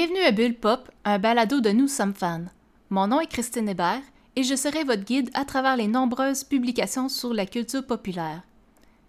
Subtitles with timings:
[0.00, 2.44] Bienvenue à Bulle Pop, un balado de Nous sommes fans.
[2.88, 4.00] Mon nom est Christine Hébert
[4.36, 8.42] et je serai votre guide à travers les nombreuses publications sur la culture populaire.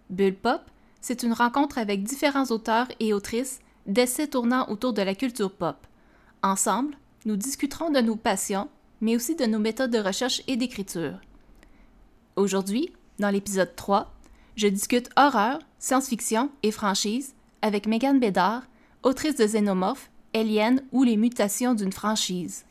[0.08, 0.62] Bulle Pop,
[1.00, 5.76] c'est une rencontre avec différents auteurs et autrices d'essais tournant autour de la culture pop.
[6.42, 8.68] Ensemble, nous discuterons de nos passions,
[9.00, 11.20] mais aussi de nos méthodes de recherche et d'écriture.
[12.34, 14.12] Aujourd'hui, dans l'épisode 3,
[14.56, 18.64] je discute horreur, science-fiction et franchise avec Megan Bédard,
[19.04, 22.64] autrice de Xénomorph, Alien ou les mutations d'une franchise.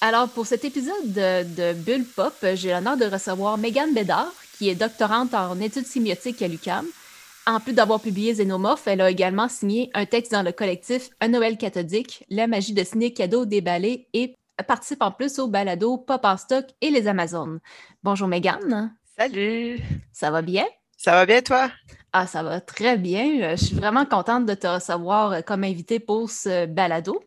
[0.00, 4.68] Alors, pour cet épisode de, de Bulle Pop, j'ai l'honneur de recevoir Megan Bédard, qui
[4.68, 6.86] est doctorante en études sémiotiques à l'UQAM.
[7.46, 11.28] En plus d'avoir publié Xénomorph, elle a également signé un texte dans le collectif Un
[11.28, 14.34] Noël cathodique, La magie de ciné cadeau déballé et
[14.66, 17.58] participe en plus au balado Pop en stock et les Amazones.
[18.02, 18.94] Bonjour Megan.
[19.16, 19.80] Salut.
[20.12, 20.66] Ça va bien?
[20.98, 21.70] Ça va bien, toi?
[22.12, 23.54] Ah, ça va très bien.
[23.54, 27.22] Je suis vraiment contente de te recevoir comme invité pour ce balado.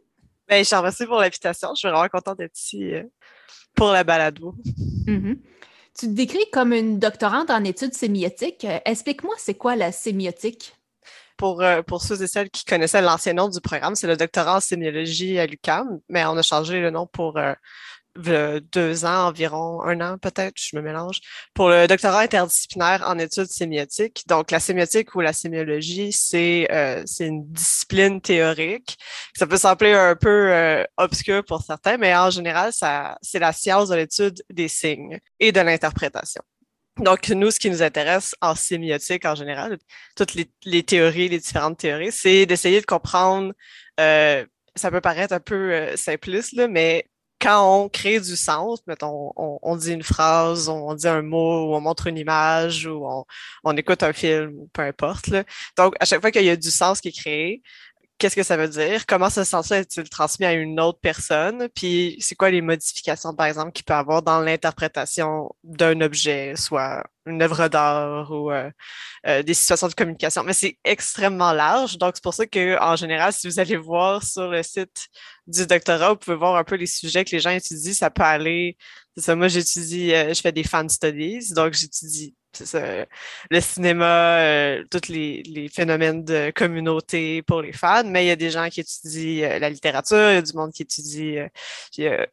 [0.50, 1.70] Ben, je te remercie pour l'invitation.
[1.74, 3.04] Je suis vraiment contente d'être ici euh,
[3.74, 4.56] pour la balado.
[5.08, 5.38] Mm-hmm.
[5.98, 8.68] Tu te décris comme une doctorante en études sémiotiques.
[8.84, 10.76] Explique-moi, c'est quoi la sémiotique?
[11.38, 14.58] Pour, euh, pour ceux et celles qui connaissaient l'ancien nom du programme, c'est le doctorat
[14.58, 17.54] en sémiologie à l'UQAM, mais on a changé le nom pour euh,
[18.16, 21.20] deux ans environ, un an peut-être, je me mélange,
[21.54, 24.24] pour le doctorat interdisciplinaire en études sémiotiques.
[24.28, 28.98] Donc, la sémiotique ou la sémiologie, c'est euh, une discipline théorique.
[29.36, 32.72] Ça peut sembler un peu euh, obscur pour certains, mais en général,
[33.22, 36.42] c'est la science de l'étude des signes et de l'interprétation.
[36.98, 39.78] Donc, nous, ce qui nous intéresse en sémiotique en général,
[40.16, 43.54] toutes les, les théories, les différentes théories, c'est d'essayer de comprendre,
[44.00, 47.06] euh, ça peut paraître un peu euh, simpliste, là, mais
[47.42, 51.82] quand on crée du sens, mettons, on, dit une phrase, on dit un mot, on
[51.82, 53.06] montre une image, ou
[53.64, 55.28] on, écoute un film, peu importe.
[55.28, 55.44] Là.
[55.78, 57.64] Donc, à chaque fois qu'il y a du sens qui est créé,
[58.22, 59.08] qu'est-ce que ça veut dire?
[59.08, 61.68] Comment ce sens-là est-il transmis à une autre personne?
[61.74, 67.04] Puis, c'est quoi les modifications, par exemple, qu'il peut avoir dans l'interprétation d'un objet, soit
[67.26, 68.70] une œuvre d'art ou euh,
[69.26, 70.44] euh, des situations de communication?
[70.44, 71.98] Mais c'est extrêmement large.
[71.98, 75.08] Donc, c'est pour ça que, en général, si vous allez voir sur le site
[75.48, 77.94] du doctorat, vous pouvez voir un peu les sujets que les gens étudient.
[77.94, 78.78] Ça peut aller,
[79.18, 81.54] ça, moi, j'étudie, euh, je fais des fan studies.
[81.56, 83.06] Donc, j'étudie ça,
[83.50, 88.36] le cinéma, euh, tous les, phénomènes de communauté pour les fans, mais il y a
[88.36, 91.48] des gens qui étudient euh, la littérature, il y a du monde qui étudie, euh,
[91.98, 92.28] il y a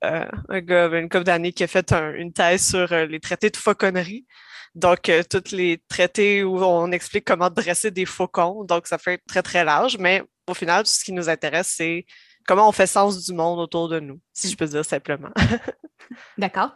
[0.48, 4.26] un gars, une couple d'années qui a fait une thèse sur les traités de fauconnerie.
[4.74, 8.64] Donc, tous les traités où on explique comment dresser des faucons.
[8.64, 12.06] Donc, ça fait très, très large, mais au final, tout ce qui nous intéresse, c'est
[12.48, 15.28] comment on fait sens du monde autour de nous, si je peux dire simplement.
[16.38, 16.70] D'accord.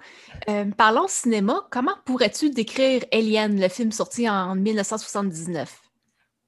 [0.48, 1.66] Euh, parlons cinéma.
[1.70, 5.80] Comment pourrais-tu décrire Alien, le film sorti en 1979?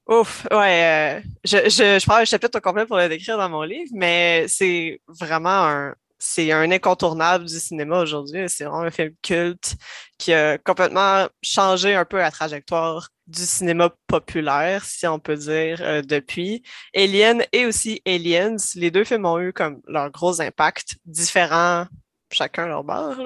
[0.07, 1.17] Ouf, ouais.
[1.17, 3.89] Euh, je, je, je prends un chapitre au complet pour le décrire dans mon livre,
[3.95, 8.47] mais c'est vraiment un, c'est un incontournable du cinéma aujourd'hui.
[8.47, 9.75] C'est vraiment un film culte
[10.19, 15.79] qui a complètement changé un peu la trajectoire du cinéma populaire, si on peut dire,
[15.81, 16.63] euh, depuis.
[16.95, 21.87] Alien et aussi Aliens, les deux films ont eu comme leur gros impact, différents,
[22.31, 23.17] chacun leur barre,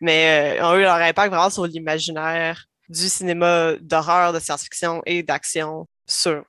[0.00, 5.22] mais euh, ont eu leur impact vraiment sur l'imaginaire du cinéma d'horreur, de science-fiction et
[5.22, 6.44] d'action sur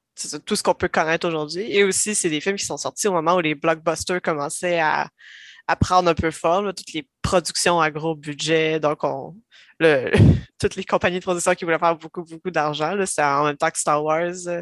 [0.46, 1.72] tout ce qu'on peut connaître aujourd'hui.
[1.72, 5.08] Et aussi, c'est des films qui sont sortis au moment où les blockbusters commençaient à
[5.67, 9.35] à prendre un peu forme, toutes les productions à gros budget, donc on,
[9.79, 10.11] le,
[10.59, 12.95] toutes les compagnies de production qui voulaient faire beaucoup, beaucoup d'argent.
[13.05, 14.61] C'est en même temps que Star Wars, euh,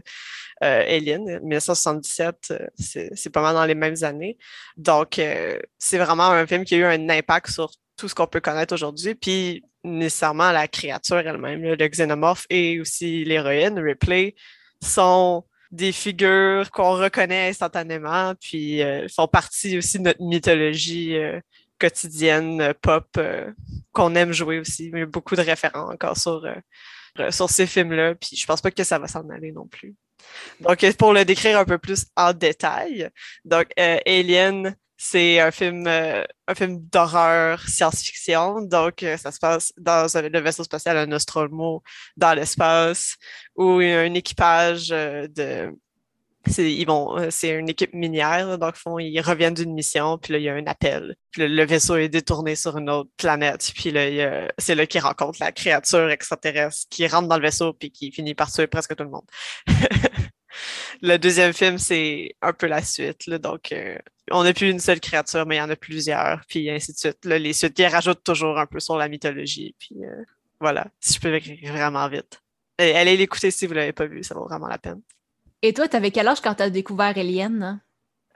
[0.61, 4.37] Alien, 1977, euh, c'est pas mal dans les mêmes années.
[4.77, 8.27] Donc, euh, c'est vraiment un film qui a eu un impact sur tout ce qu'on
[8.27, 14.35] peut connaître aujourd'hui, puis nécessairement la créature elle-même, le xénomorphe et aussi l'héroïne, Ripley,
[14.81, 21.39] sont des figures qu'on reconnaît instantanément, puis euh, font partie aussi de notre mythologie euh,
[21.79, 23.19] quotidienne, euh, pop,
[23.91, 24.89] qu'on aime jouer aussi.
[24.93, 26.47] Il y a beaucoup de référents encore sur,
[27.29, 29.95] sur ces films-là, puis je pense pas que ça va s'en aller non plus.
[30.61, 33.09] Donc, pour le décrire un peu plus en détail,
[33.43, 38.61] donc Alien, c'est un film, un film d'horreur science-fiction.
[38.61, 41.83] Donc, ça se passe dans le vaisseau spatial Nostromo
[42.15, 43.15] dans l'espace
[43.55, 45.73] où il y a un équipage de.
[46.47, 50.53] C'est, une équipe minière, donc fond, ils reviennent d'une mission, puis là, il y a
[50.53, 51.15] un appel.
[51.31, 55.39] Puis le vaisseau est détourné sur une autre planète, puis là, c'est là qu'ils rencontrent
[55.41, 59.03] la créature extraterrestre qui rentre dans le vaisseau, puis qui finit par tuer presque tout
[59.03, 59.25] le monde.
[61.01, 63.27] le deuxième film, c'est un peu la suite.
[63.27, 63.97] Là, donc, euh,
[64.31, 66.97] on n'a plus une seule créature, mais il y en a plusieurs, puis ainsi de
[66.97, 67.25] suite.
[67.25, 69.75] Là, les suites, qui rajoutent toujours un peu sur la mythologie.
[69.79, 70.23] Puis euh,
[70.59, 72.41] voilà, si je peux écrire vraiment vite.
[72.79, 75.01] allez l'écouter si vous ne l'avez pas vu, ça vaut vraiment la peine.
[75.61, 77.81] Et toi, tu avais quel âge quand tu as découvert Eliane?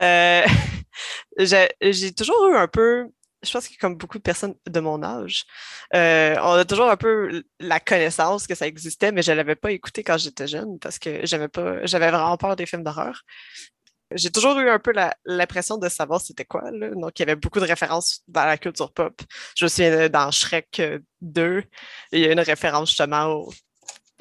[0.01, 0.45] Euh,
[1.37, 3.07] j'ai toujours eu un peu,
[3.43, 5.45] je pense que comme beaucoup de personnes de mon âge,
[5.95, 9.55] euh, on a toujours un peu la connaissance que ça existait, mais je ne l'avais
[9.55, 13.23] pas écouté quand j'étais jeune parce que j'avais pas, j'avais vraiment peur des films d'horreur.
[14.15, 14.91] J'ai toujours eu un peu
[15.25, 16.63] l'impression de savoir c'était quoi.
[16.71, 19.21] Donc, il y avait beaucoup de références dans la culture pop.
[19.55, 20.81] Je me souviens dans Shrek
[21.21, 21.63] 2,
[22.13, 23.53] il y a une référence justement au,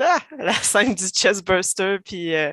[0.01, 1.99] ah, la scène du chestburster.
[2.05, 2.53] Puis, euh,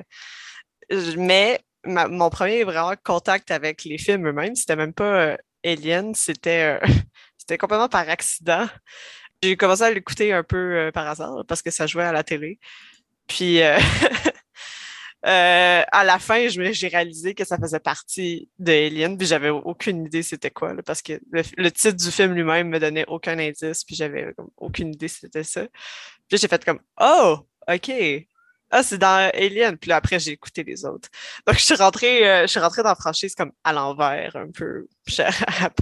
[1.16, 5.36] mais mon premier vraiment contact avec les films eux-mêmes, c'était même pas euh,
[5.66, 6.86] Alien, c'était euh,
[7.38, 8.66] c'était complètement par accident.
[9.42, 12.58] J'ai commencé à l'écouter un peu par hasard parce que ça jouait à la télé.
[13.28, 13.60] Puis
[15.22, 20.22] à la fin, j'ai réalisé que ça faisait partie de Alien, puis j'avais aucune idée
[20.22, 24.34] c'était quoi, parce que le, titre du film lui-même me donnait aucun indice, puis j'avais
[24.56, 25.66] aucune idée c'était ça.
[26.28, 27.92] Puis j'ai fait comme Oh, OK.
[28.70, 29.76] Ah, c'est dans Alien.
[29.78, 31.08] Puis là, après, j'ai écouté les autres.
[31.46, 34.50] Donc, je suis rentrée, euh, je suis rentrée dans la franchise comme à l'envers, un
[34.50, 34.86] peu,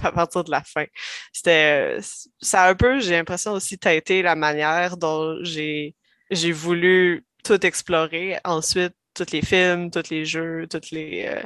[0.03, 0.85] à partir de la fin.
[1.33, 1.97] C'était,
[2.41, 5.95] ça a un peu, j'ai l'impression aussi, été la manière dont j'ai,
[6.31, 8.39] j'ai voulu tout explorer.
[8.43, 11.43] Ensuite, tous les films, tous les jeux, toutes les, euh,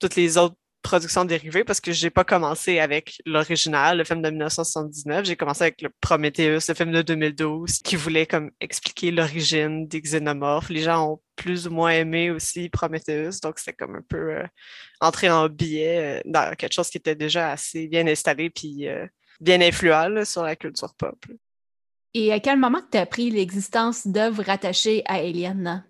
[0.00, 4.30] toutes les autres production dérivée parce que j'ai pas commencé avec l'original, le film de
[4.30, 5.24] 1979.
[5.24, 10.00] J'ai commencé avec le Prometheus, le film de 2012, qui voulait comme expliquer l'origine des
[10.00, 10.70] xénomorphes.
[10.70, 14.46] Les gens ont plus ou moins aimé aussi Prometheus, donc c'était comme un peu euh,
[15.00, 19.06] entrer en biais euh, dans quelque chose qui était déjà assez bien installé puis euh,
[19.40, 21.16] bien influent sur la culture pop.
[22.14, 25.84] Et à quel moment tu as appris l'existence d'œuvres rattachées à Alien?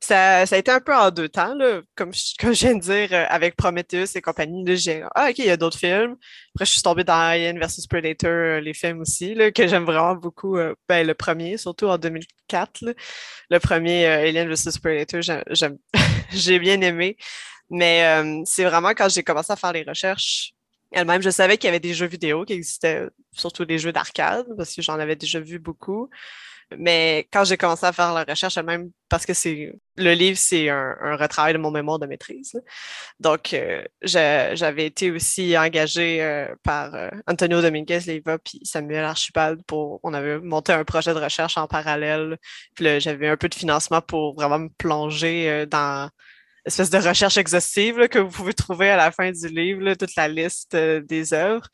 [0.00, 1.56] Ça, a été un peu en deux temps,
[1.96, 4.76] comme, je, viens de dire, euh, avec Prometheus et compagnie.
[4.76, 6.16] j'ai ah, OK, il y a d'autres films.
[6.54, 10.14] Après, je suis tombée dans Alien vs Predator, euh, les films aussi, que j'aime vraiment
[10.14, 10.58] beaucoup.
[10.58, 12.84] Euh, ben, le premier, surtout en 2004.
[13.50, 15.22] Le premier, Alien vs Predator,
[16.30, 17.16] j'ai bien aimé.
[17.70, 20.52] Mais c'est vraiment quand j'ai commencé à faire les recherches
[20.92, 24.46] elle-même, je savais qu'il y avait des jeux vidéo qui existaient, surtout des jeux d'arcade,
[24.56, 26.08] parce que j'en avais déjà vu beaucoup.
[26.76, 30.68] Mais quand j'ai commencé à faire la recherche elle-même, parce que c'est le livre, c'est
[30.68, 32.60] un, un, retravail de mon mémoire de maîtrise.
[33.20, 39.62] Donc, euh, j'avais été aussi engagée euh, par euh, Antonio Dominguez Leiva puis Samuel Archibald
[39.66, 40.00] pour.
[40.02, 42.36] On avait monté un projet de recherche en parallèle.
[42.74, 46.10] Puis j'avais un peu de financement pour vraiment me plonger dans
[46.64, 50.26] l'espèce de recherche exhaustive que vous pouvez trouver à la fin du livre, toute la
[50.26, 51.68] liste des œuvres.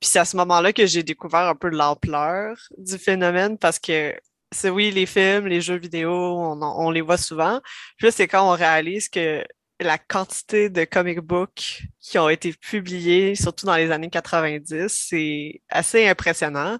[0.00, 4.14] Puis c'est à ce moment-là que j'ai découvert un peu l'ampleur du phénomène parce que
[4.52, 7.60] c'est oui, les films, les jeux vidéo, on, les voit souvent.
[7.98, 9.44] Puis c'est quand on réalise que
[9.80, 15.60] la quantité de comic books qui ont été publiés, surtout dans les années 90, c'est
[15.68, 16.78] assez impressionnant.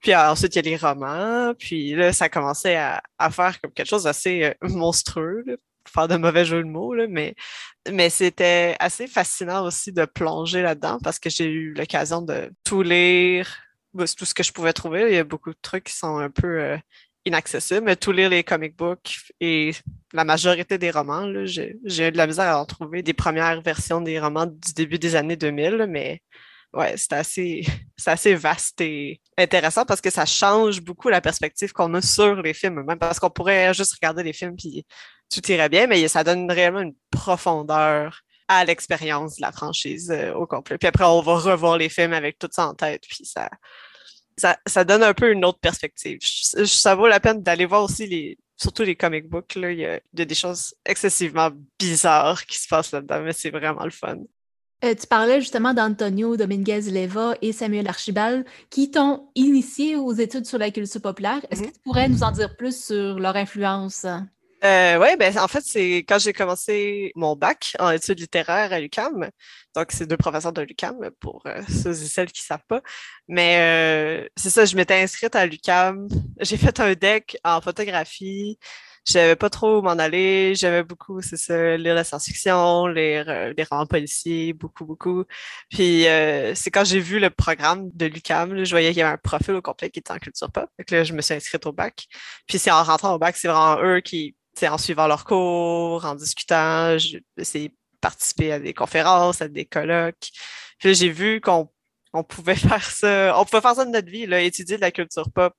[0.00, 1.54] Puis ensuite, il y a les romans.
[1.58, 5.44] Puis là, ça commençait à, à faire comme quelque chose d'assez euh, monstrueux,
[5.84, 7.34] pour faire de mauvais jeux de mots, là, mais,
[7.90, 12.82] mais c'était assez fascinant aussi de plonger là-dedans parce que j'ai eu l'occasion de tout
[12.82, 13.63] lire,
[13.94, 15.06] bah, c'est tout ce que je pouvais trouver.
[15.08, 16.76] Il y a beaucoup de trucs qui sont un peu euh,
[17.24, 19.72] inaccessibles, mais tout lire les comic books et
[20.12, 24.00] la majorité des romans, j'ai eu de la misère à en trouver des premières versions
[24.00, 26.20] des romans du début des années 2000, mais
[26.74, 27.64] ouais, c'est assez,
[28.06, 32.54] assez vaste et intéressant parce que ça change beaucoup la perspective qu'on a sur les
[32.54, 34.84] films, même parce qu'on pourrait juste regarder les films puis
[35.32, 40.34] tout irait bien, mais ça donne réellement une profondeur à l'expérience de la franchise euh,
[40.34, 40.78] au complet.
[40.78, 43.48] Puis après, on va revoir les films avec tout ça en tête, puis ça,
[44.66, 46.18] ça, donne un peu une autre perspective.
[46.20, 49.54] ça vaut la peine d'aller voir aussi les, surtout les comic books.
[49.54, 53.84] Là, il, y a, des choses excessivement bizarres qui se passent là-dedans, mais c'est vraiment
[53.84, 54.18] le fun.
[54.84, 60.44] Euh, tu parlais justement d'Antonio Dominguez Leva et Samuel Archibald qui t'ont initié aux études
[60.44, 61.40] sur la culture populaire.
[61.50, 61.72] Est-ce que mm-hmm.
[61.72, 64.04] tu pourrais nous en dire plus sur leur influence?
[64.64, 68.80] Euh, oui, ben, en fait, c'est quand j'ai commencé mon bac en études littéraires à
[68.80, 69.28] l'UCAM.
[69.76, 72.80] Donc, c'est deux professeurs de l'UCAM pour euh, ceux et celles qui ne savent pas.
[73.28, 76.08] Mais euh, c'est ça, je m'étais inscrite à l'UCAM.
[76.40, 78.58] J'ai fait un deck en photographie.
[79.06, 80.54] Je savais pas trop où m'en aller.
[80.54, 85.24] J'aimais beaucoup, c'est ça, lire la science-fiction, lire euh, les romans policiers, beaucoup, beaucoup.
[85.68, 89.12] Puis euh, c'est quand j'ai vu le programme de l'UCAM, je voyais qu'il y avait
[89.12, 90.70] un profil au complet qui était en culture pop.
[90.78, 92.06] Donc là, je me suis inscrite au bac.
[92.46, 96.14] Puis c'est en rentrant au bac, c'est vraiment eux qui en suivant leurs cours, en
[96.14, 97.22] discutant, j'ai
[98.00, 100.28] participer à des conférences, à des colloques.
[100.78, 101.70] Puis j'ai vu qu'on
[102.14, 104.90] on pouvait faire ça, on pouvait faire ça de notre vie, là, étudier de la
[104.92, 105.54] culture pop,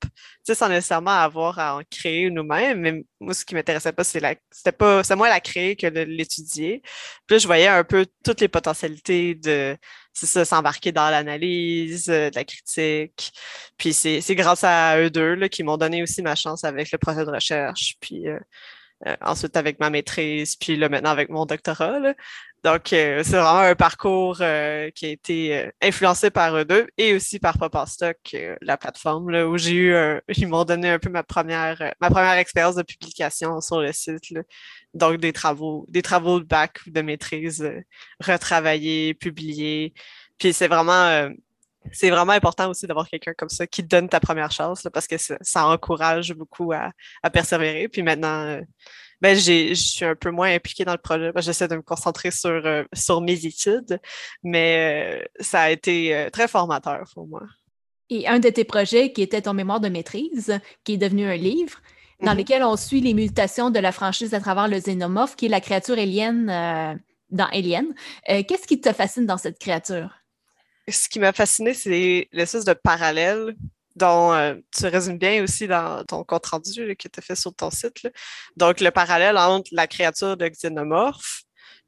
[0.45, 2.79] tu sans nécessairement avoir à en créer nous-mêmes.
[2.79, 5.87] Mais moi, ce qui m'intéressait pas, c'est la, c'était pas, c'est moins la créer que
[5.87, 6.81] l'étudier.
[7.27, 9.77] Puis là, je voyais un peu toutes les potentialités de,
[10.13, 13.33] c'est ça, s'embarquer dans l'analyse, euh, de la critique.
[13.77, 16.91] Puis c'est, c'est grâce à eux deux, là, qui m'ont donné aussi ma chance avec
[16.91, 17.95] le projet de recherche.
[17.99, 18.39] Puis, euh,
[19.05, 21.99] euh, ensuite avec ma maîtrise, puis là maintenant avec mon doctorat.
[22.63, 27.13] Donc, euh, c'est vraiment un parcours euh, qui a été influencé par eux deux et
[27.13, 28.17] aussi par Papa Stock,
[28.61, 29.95] la plateforme, là, où j'ai eu
[30.37, 34.33] ils m'ont donné un peu ma première ma première expérience de publication sur le site.
[34.93, 37.69] Donc, des travaux, des travaux de bac ou de maîtrise
[38.21, 39.93] retravaillés, publiés.
[40.37, 41.29] Puis c'est vraiment
[41.91, 45.07] c'est vraiment important aussi d'avoir quelqu'un comme ça qui te donne ta première chance parce
[45.07, 46.91] que ça, encourage beaucoup à,
[47.31, 47.87] persévérer.
[47.87, 48.61] Puis maintenant, euh,
[49.21, 51.31] ben, je suis un peu moins impliquée dans le projet.
[51.37, 53.99] J'essaie de me concentrer sur, euh, sur mes études,
[54.43, 57.43] mais euh, ça a été très formateur pour moi.
[58.09, 61.37] Et un de tes projets qui était ton mémoire de maîtrise, qui est devenu un
[61.37, 61.79] livre,
[62.21, 62.37] dans mm-hmm.
[62.37, 65.61] lequel on suit les mutations de la franchise à travers le xénomorphe, qui est la
[65.61, 66.45] créature élienne
[67.31, 67.87] dans Alien.
[68.27, 70.09] Qu'est-ce qui te fascine dans cette créature?
[70.87, 73.55] Ce qui m'a fasciné, c'est l'espèce de parallèle
[73.95, 77.53] dont euh, tu résumes bien aussi dans ton compte rendu que tu as fait sur
[77.55, 78.07] ton site.
[78.57, 81.43] Donc, le parallèle entre la créature de xénomorphe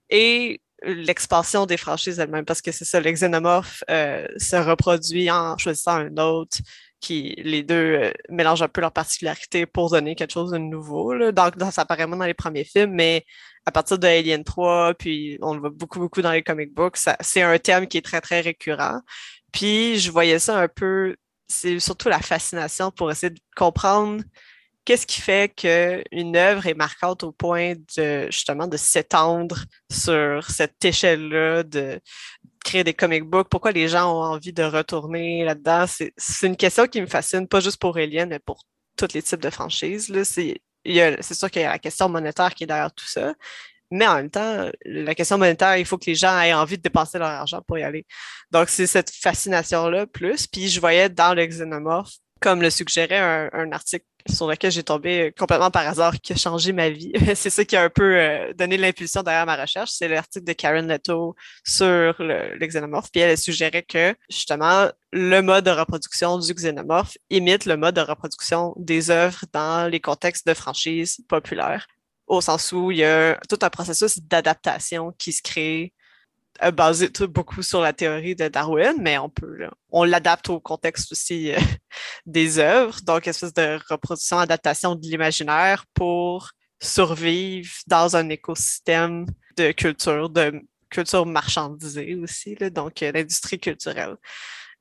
[0.10, 5.58] et l'expansion des franchises elles-mêmes, parce que c'est ça, le xénomorphe euh, se reproduit en
[5.58, 6.58] choisissant un autre,
[7.00, 11.14] qui les deux euh, mélangent un peu leurs particularités pour donner quelque chose de nouveau.
[11.14, 11.32] Là.
[11.32, 13.26] Donc, ça apparaît moins dans les premiers films, mais
[13.68, 16.98] à partir de Alien 3, puis on le voit beaucoup, beaucoup dans les comic books,
[17.20, 19.02] c'est un thème qui est très, très récurrent.
[19.52, 21.18] Puis je voyais ça un peu,
[21.50, 24.24] c'est surtout la fascination pour essayer de comprendre
[24.86, 30.86] qu'est-ce qui fait qu'une œuvre est marquante au point de justement de s'étendre sur cette
[30.86, 32.00] échelle-là, de
[32.64, 35.86] créer des comic books, pourquoi les gens ont envie de retourner là-dedans?
[35.88, 38.64] C'est une question qui me fascine, pas juste pour Alien, mais pour
[38.96, 40.10] tous les types de franchises.
[41.22, 43.34] C'est sûr qu'il y a la question monétaire qui est derrière tout ça.
[43.92, 46.82] Mais en même temps, la question monétaire, il faut que les gens aient envie de
[46.82, 48.06] dépenser leur argent pour y aller.
[48.52, 50.46] Donc, c'est cette fascination-là plus.
[50.48, 55.34] Puis, je voyais dans le xénomorphe, comme le suggérait un article sur lequel j'ai tombé
[55.38, 57.12] complètement par hasard, qui a changé ma vie.
[57.36, 59.92] c'est ça qui a un peu euh, donné l'impulsion derrière ma recherche.
[59.92, 63.10] C'est l'article de Karen Leto sur le, xénomorphe.
[63.12, 68.02] Puis elle suggérait que, justement, le mode de reproduction du xénomorphe imite le mode de
[68.02, 71.88] reproduction des œuvres dans les contextes de franchise populaires.
[72.28, 75.94] Au sens où il y a tout un processus d'adaptation qui se crée
[76.74, 81.54] basé beaucoup sur la théorie de Darwin, mais on peut, on l'adapte au contexte aussi
[81.54, 81.60] euh,
[82.26, 89.26] des œuvres, donc espèce de reproduction, adaptation de l'imaginaire pour survivre dans un écosystème
[89.58, 94.16] de culture, de culture marchandisée aussi, donc euh, l'industrie culturelle.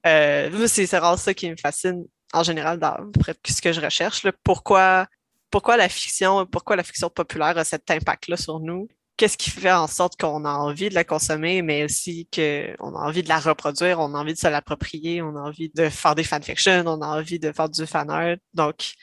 [0.07, 2.97] Euh, c'est vraiment ça qui me fascine en général dans
[3.47, 4.27] ce que je recherche.
[4.45, 5.07] Pourquoi,
[5.51, 8.89] pourquoi la fiction, pourquoi la fiction populaire a cet impact-là sur nous?
[9.17, 13.07] Qu'est-ce qui fait en sorte qu'on a envie de la consommer, mais aussi qu'on a
[13.07, 16.15] envie de la reproduire, on a envie de se l'approprier, on a envie de faire
[16.15, 18.37] des fanfictions, on a envie de faire du fan art.
[18.55, 18.95] Donc,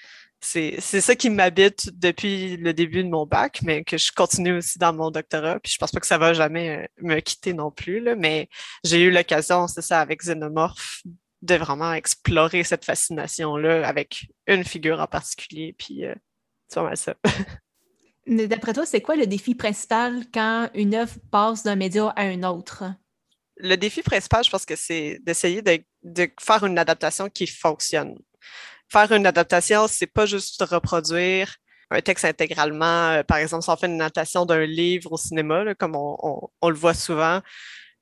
[0.43, 4.77] c'est ça qui m'habite depuis le début de mon bac, mais que je continue aussi
[4.77, 5.59] dans mon doctorat.
[5.59, 8.49] Puis je pense pas que ça va jamais euh, me quitter non plus, là, mais
[8.83, 11.03] j'ai eu l'occasion, c'est ça, avec Xenomorph,
[11.41, 15.75] de vraiment explorer cette fascination-là avec une figure en particulier.
[15.77, 16.15] Puis euh,
[16.67, 17.15] c'est pas mal ça.
[18.25, 22.43] D'après toi, c'est quoi le défi principal quand une œuvre passe d'un média à un
[22.43, 22.85] autre?
[23.57, 28.17] Le défi principal, je pense que c'est d'essayer de, faire une adaptation qui fonctionne.
[28.89, 31.55] Faire une adaptation, c'est pas juste reproduire
[31.91, 33.11] un texte intégralement.
[33.11, 36.75] Euh, par exemple, si on fait une adaptation d'un livre au cinéma, comme on, le
[36.75, 37.41] voit souvent,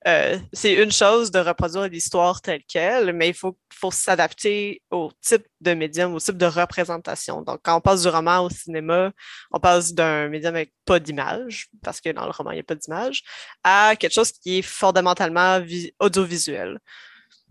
[0.08, 5.12] euh, c'est une chose de reproduire l'histoire telle qu'elle, mais il faut, faut s'adapter au
[5.22, 7.44] type de médium, au type de représentation.
[7.44, 9.12] Donc, quand on passe du roman au cinéma,
[9.52, 12.64] on passe d'un médium avec pas d'image, parce que dans le roman, il n'y a
[12.64, 13.22] pas d'image,
[13.64, 15.60] à quelque chose qui est fondamentalement
[16.00, 16.80] audiovisuel.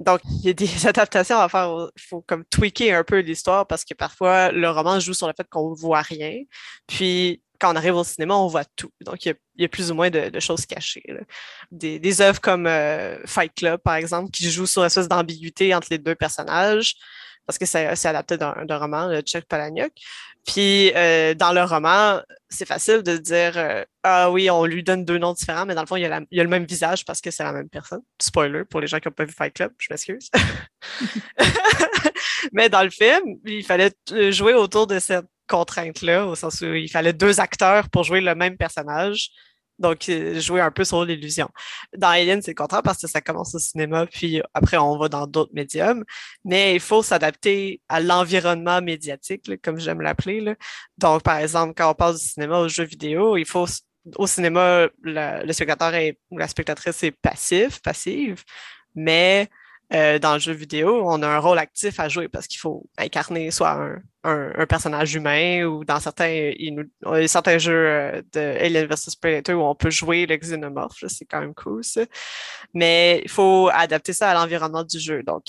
[0.00, 1.90] Donc, il y a des adaptations à faire.
[1.97, 5.35] Il faut comme tweaker un peu l'histoire parce que parfois, le roman joue sur le
[5.37, 6.42] fait qu'on ne voit rien.
[6.88, 8.90] Puis, quand on arrive au cinéma, on voit tout.
[9.02, 11.02] Donc, il y a, plus ou moins de, choses cachées.
[11.71, 15.75] Des, des, œuvres comme euh, Fight Club, par exemple, qui jouent sur une espèce d'ambiguïté
[15.75, 16.95] entre les deux personnages,
[17.47, 19.93] parce que c'est adapté d'un roman de Chuck Palahniuk.
[20.47, 25.05] Puis, euh, dans le roman, c'est facile de dire euh, Ah oui, on lui donne
[25.05, 26.64] deux noms différents, mais dans le fond, il y a, il y a le même
[26.64, 28.00] visage parce que c'est la même personne.
[28.21, 30.31] Spoiler pour les gens qui n'ont pas vu Fight Club, je m'excuse.
[32.52, 33.93] mais dans le film, il fallait
[34.31, 38.35] jouer autour de cette contrainte-là, au sens où il fallait deux acteurs pour jouer le
[38.35, 39.30] même personnage,
[39.80, 41.49] Donc, euh, jouer un peu sur l'illusion.
[41.97, 45.09] Dans Alien, c'est le contraire parce que ça commence au cinéma, puis après, on va
[45.09, 46.04] dans d'autres médiums.
[46.45, 50.54] Mais il faut s'adapter à l'environnement médiatique, comme j'aime l'appeler.
[50.99, 53.66] Donc, par exemple, quand on parle du cinéma aux jeux vidéo, il faut
[54.16, 55.92] au cinéma, le spectateur
[56.30, 58.42] ou la spectatrice est passif, passive,
[58.95, 59.49] mais
[59.92, 62.88] euh, dans le jeu vidéo, on a un rôle actif à jouer parce qu'il faut
[62.97, 68.40] incarner soit un, un, personnage humain ou dans certains, il, a certains jeux euh, de
[68.40, 71.04] Alien vs Predator où on peut jouer le xénomorphe.
[71.09, 72.02] C'est quand même cool, ça.
[72.73, 75.25] Mais il faut adapter ça à l'environnement du jeu.
[75.25, 75.44] Donc,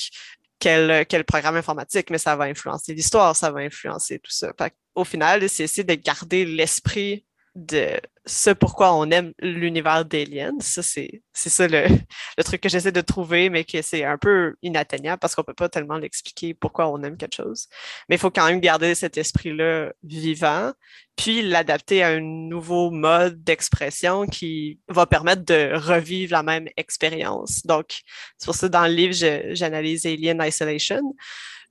[0.58, 4.52] quel, quel programme informatique, mais ça va influencer l'histoire, ça va influencer tout ça.
[4.96, 10.60] Au final, c'est essayer de garder l'esprit de ce pourquoi on aime l'univers d'Alien.
[10.62, 11.86] Ça, c'est, c'est ça le,
[12.38, 15.54] le, truc que j'essaie de trouver, mais que c'est un peu inatteignable parce qu'on peut
[15.54, 17.68] pas tellement l'expliquer pourquoi on aime quelque chose.
[18.08, 20.72] Mais il faut quand même garder cet esprit-là vivant,
[21.16, 27.66] puis l'adapter à un nouveau mode d'expression qui va permettre de revivre la même expérience.
[27.66, 28.02] Donc,
[28.38, 29.14] c'est pour ça dans le livre,
[29.54, 31.16] j'analyse Alien Isolation.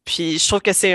[0.05, 0.95] Puis je trouve que c'est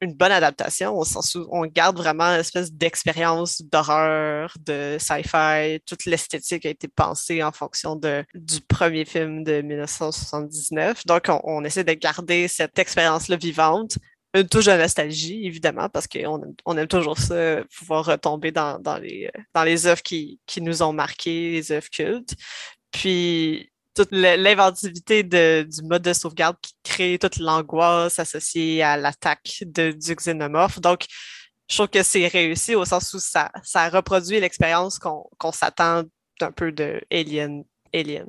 [0.00, 1.04] une bonne adaptation où
[1.50, 5.80] on garde vraiment une espèce d'expérience d'horreur, de sci-fi.
[5.84, 11.04] Toute l'esthétique a été pensée en fonction du premier film de 1979.
[11.06, 13.98] Donc on, essaie de garder cette expérience-là vivante.
[14.34, 19.86] Une touche de nostalgie, évidemment, parce qu'on aime, on toujours ça, pouvoir retomber dans, les,
[19.86, 22.34] œuvres qui, qui nous ont marqué, les œuvres cultes.
[22.90, 30.14] Puis toute l'inventivité du mode de sauvegarde qui crée toute l'angoisse associée à l'attaque du
[30.14, 30.80] xénomorphe.
[30.80, 31.06] Donc,
[31.68, 33.50] je trouve que c'est réussi au sens où ça,
[33.90, 36.04] reproduit l'expérience qu'on s'attend
[36.38, 37.64] d'un peu de Alien.
[37.94, 38.26] Alien.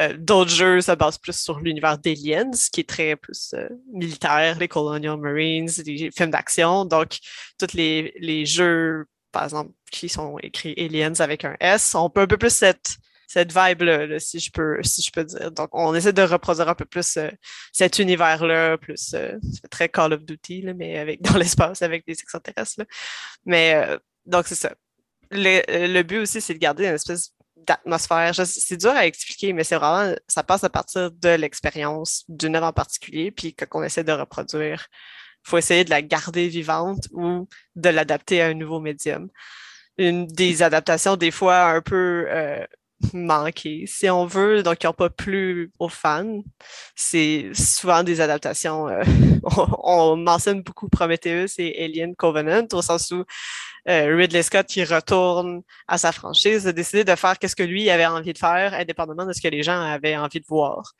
[0.00, 4.58] Euh, d'autres jeux se basent plus sur l'univers d'Aliens, qui est très plus euh, militaire,
[4.58, 6.84] les Colonial Marines, les films d'action.
[6.84, 7.18] Donc,
[7.58, 12.22] tous les, les jeux, par exemple, qui sont écrits Aliens avec un S, on peut
[12.22, 15.50] un peu plus cette cette vibe-là, si je peux, si je peux dire.
[15.50, 17.30] Donc, on essaie de reproduire un peu plus euh,
[17.72, 19.38] cet univers-là, plus euh,
[19.70, 22.76] très Call of Duty, là, mais avec dans l'espace avec des extraterrestres.
[22.78, 22.84] Là.
[23.44, 24.74] Mais euh, donc c'est ça.
[25.30, 28.32] Le, le, but aussi, c'est de garder une espèce d'atmosphère.
[28.46, 32.66] C'est dur à expliquer, mais c'est vraiment, ça passe à partir de l'expérience d'une œuvre
[32.66, 34.86] en particulier, puis qu'on essaie de reproduire.
[35.44, 39.28] Il faut essayer de la garder vivante ou de l'adapter à un nouveau médium.
[39.98, 42.26] Une des adaptations, des fois, un peu
[43.12, 46.42] manqué, si on veut, donc qui n'ont pas plu aux fans.
[46.94, 48.88] C'est souvent des adaptations.
[48.88, 49.02] Euh,
[49.82, 53.24] on, mentionne beaucoup Prometheus et Alien Covenant, au sens où
[53.88, 57.90] euh, Ridley Scott, qui retourne à sa franchise, a décidé de faire ce que lui
[57.90, 60.92] avait envie de faire, indépendamment de ce que les gens avaient envie de voir.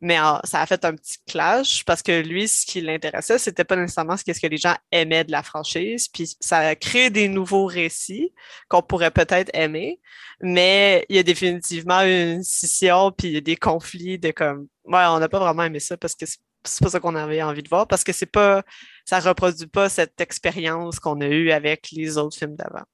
[0.00, 3.74] Mais ça a fait un petit clash parce que lui, ce qui l'intéressait, c'était pas
[3.74, 6.08] nécessairement ce que les gens aimaient de la franchise.
[6.08, 8.32] Puis ça a créé des nouveaux récits
[8.68, 10.00] qu'on pourrait peut-être aimer,
[10.40, 14.68] mais il y a définitivement une scission puis il y a des conflits de comme
[14.84, 17.62] ouais, on n'a pas vraiment aimé ça parce que c'est pas ça qu'on avait envie
[17.62, 18.62] de voir parce que c'est pas
[19.04, 22.84] ça reproduit pas cette expérience qu'on a eue avec les autres films d'avant.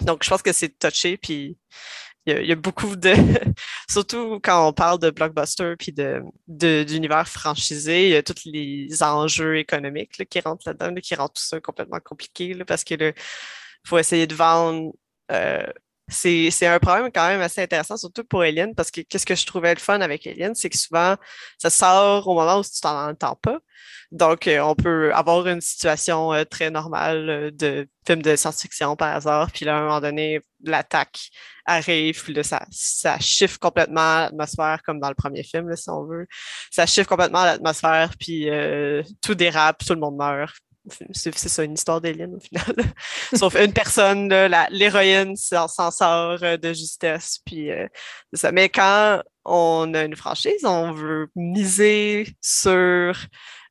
[0.00, 1.56] Donc je pense que c'est touché puis
[2.26, 3.12] il y, a, beaucoup de.
[3.90, 9.02] Surtout quand on parle de blockbuster puis de, d'univers franchisé, il y a tous les
[9.02, 13.14] enjeux économiques qui rentrent là-dedans, qui rendent tout ça complètement compliqué parce que
[13.86, 14.92] faut essayer de vendre.
[15.32, 15.66] Euh,
[16.08, 19.46] c'est, un problème quand même assez intéressant, surtout pour Alien, parce que qu'est-ce que je
[19.46, 21.16] trouvais le fun avec Alien, c'est que souvent,
[21.58, 23.58] ça sort au moment où tu t'en entends pas.
[24.10, 28.96] Donc, euh, on peut avoir une situation euh, très normale euh, de film de science-fiction
[28.96, 31.28] par hasard, puis là, à un moment donné, l'attaque
[31.66, 36.04] arrive, puis là, ça, ça chiffre complètement l'atmosphère, comme dans le premier film, si on
[36.04, 36.26] veut.
[36.70, 38.48] Ça chiffre complètement l'atmosphère, puis
[39.20, 40.54] tout dérape, tout le monde meurt.
[41.12, 42.74] C'est ça, une histoire d'Alien au final.
[43.34, 44.28] Sauf une personne,
[44.70, 47.70] l'héroïne s'en sort de justesse, puis
[48.32, 48.52] ça.
[48.52, 53.16] Mais quand on a une franchise, on veut miser sur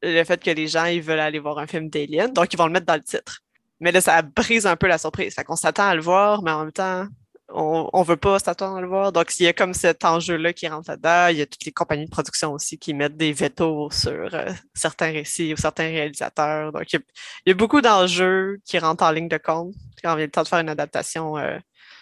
[0.02, 2.68] le fait que les gens ils veulent aller voir un film d'Alien, donc ils vont
[2.68, 3.42] le mettre dans le titre.
[3.80, 5.36] Mais là, ça brise un peu la surprise.
[5.36, 7.06] Fait qu'on s'attend à le voir, mais en même temps,
[7.50, 9.12] on, on veut pas s'attendre à le voir.
[9.12, 11.28] Donc, il y a comme cet enjeu-là qui rentre là-dedans.
[11.28, 14.52] Il y a toutes les compagnies de production aussi qui mettent des veto sur euh,
[14.74, 16.72] certains récits ou certains réalisateurs.
[16.72, 17.00] Donc, il
[17.46, 20.48] y a, beaucoup d'enjeux qui rentrent en ligne de compte quand vient le temps de
[20.48, 21.58] faire une adaptation, euh,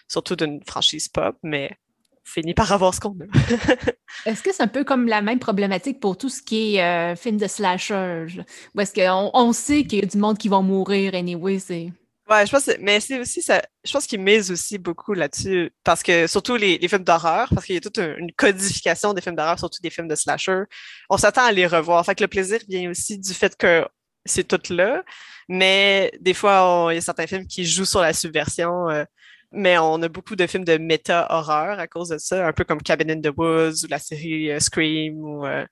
[0.08, 1.38] surtout d'une franchise pop.
[1.44, 1.78] Mais
[2.26, 4.26] finit par avoir ce qu'on a.
[4.26, 7.16] est-ce que c'est un peu comme la même problématique pour tout ce qui est euh,
[7.16, 8.26] film de slasher?
[8.74, 11.60] Ou est-ce qu'on on sait qu'il y a du monde qui va mourir anyway?
[11.60, 11.94] C'est...
[12.28, 13.62] Ouais, je pense, mais c'est aussi ça.
[13.84, 17.66] Je pense qu'ils misent aussi beaucoup là-dessus, parce que surtout les, les films d'horreur, parce
[17.66, 20.64] qu'il y a toute une codification des films d'horreur, surtout des films de slasher.
[21.10, 22.04] On s'attend à les revoir.
[22.04, 23.86] Fait que le plaisir vient aussi du fait que
[24.26, 25.04] c'est tout là,
[25.48, 28.90] mais des fois, il y a certains films qui jouent sur la subversion.
[28.90, 29.04] Euh,
[29.52, 32.82] mais on a beaucoup de films de méta-horreur à cause de ça, un peu comme
[32.82, 35.18] Cabin in the Woods ou la série euh, Scream.
[35.20, 35.66] Ou, euh,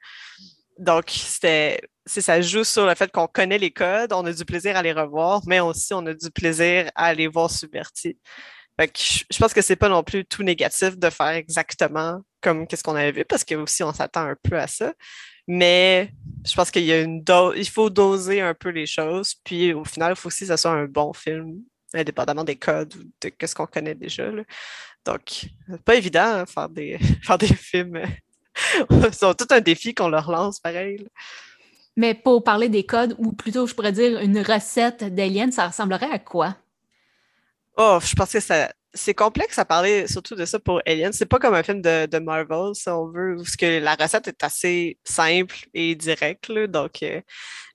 [0.77, 4.75] Donc, c'était, ça joue sur le fait qu'on connaît les codes, on a du plaisir
[4.75, 8.17] à les revoir, mais aussi on a du plaisir à les voir subvertis.
[8.79, 8.99] Fait que
[9.31, 12.95] je pense que c'est pas non plus tout négatif de faire exactement comme qu'est-ce qu'on
[12.95, 14.93] avait vu, parce que aussi on s'attend un peu à ça.
[15.47, 16.11] Mais
[16.45, 19.73] je pense qu'il y a une dose, il faut doser un peu les choses, puis
[19.73, 21.61] au final, il faut aussi que ce soit un bon film
[21.93, 24.31] indépendamment des codes ou de ce qu'on connaît déjà.
[24.31, 24.43] Là.
[25.05, 25.45] Donc,
[25.85, 28.01] pas évident hein, faire, des, faire des films.
[29.11, 31.05] C'est tout un défi qu'on leur lance, pareil.
[31.95, 36.11] Mais pour parler des codes, ou plutôt, je pourrais dire, une recette d'Alien, ça ressemblerait
[36.11, 36.55] à quoi?
[37.77, 41.11] Oh, je pense que ça, c'est complexe à parler surtout de ça pour Alien.
[41.13, 44.27] C'est pas comme un film de, de, Marvel, si on veut, parce que la recette
[44.27, 46.51] est assez simple et directe.
[46.51, 47.21] donc, euh,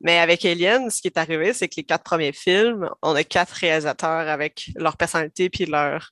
[0.01, 3.25] mais avec Alien, ce qui est arrivé, c'est que les quatre premiers films, on a
[3.25, 6.11] quatre réalisateurs avec leur personnalité puis leur,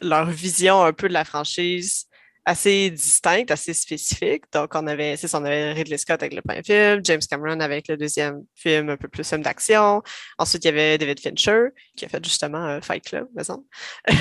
[0.00, 2.06] leur vision un peu de la franchise
[2.46, 4.44] assez distincte, assez spécifique.
[4.52, 7.88] Donc, on avait, c'est on avait Ridley Scott avec le premier film, James Cameron avec
[7.88, 10.00] le deuxième film, un peu plus film d'action.
[10.38, 13.64] Ensuite, il y avait David Fincher, qui a fait justement euh, Fight Club, me semble.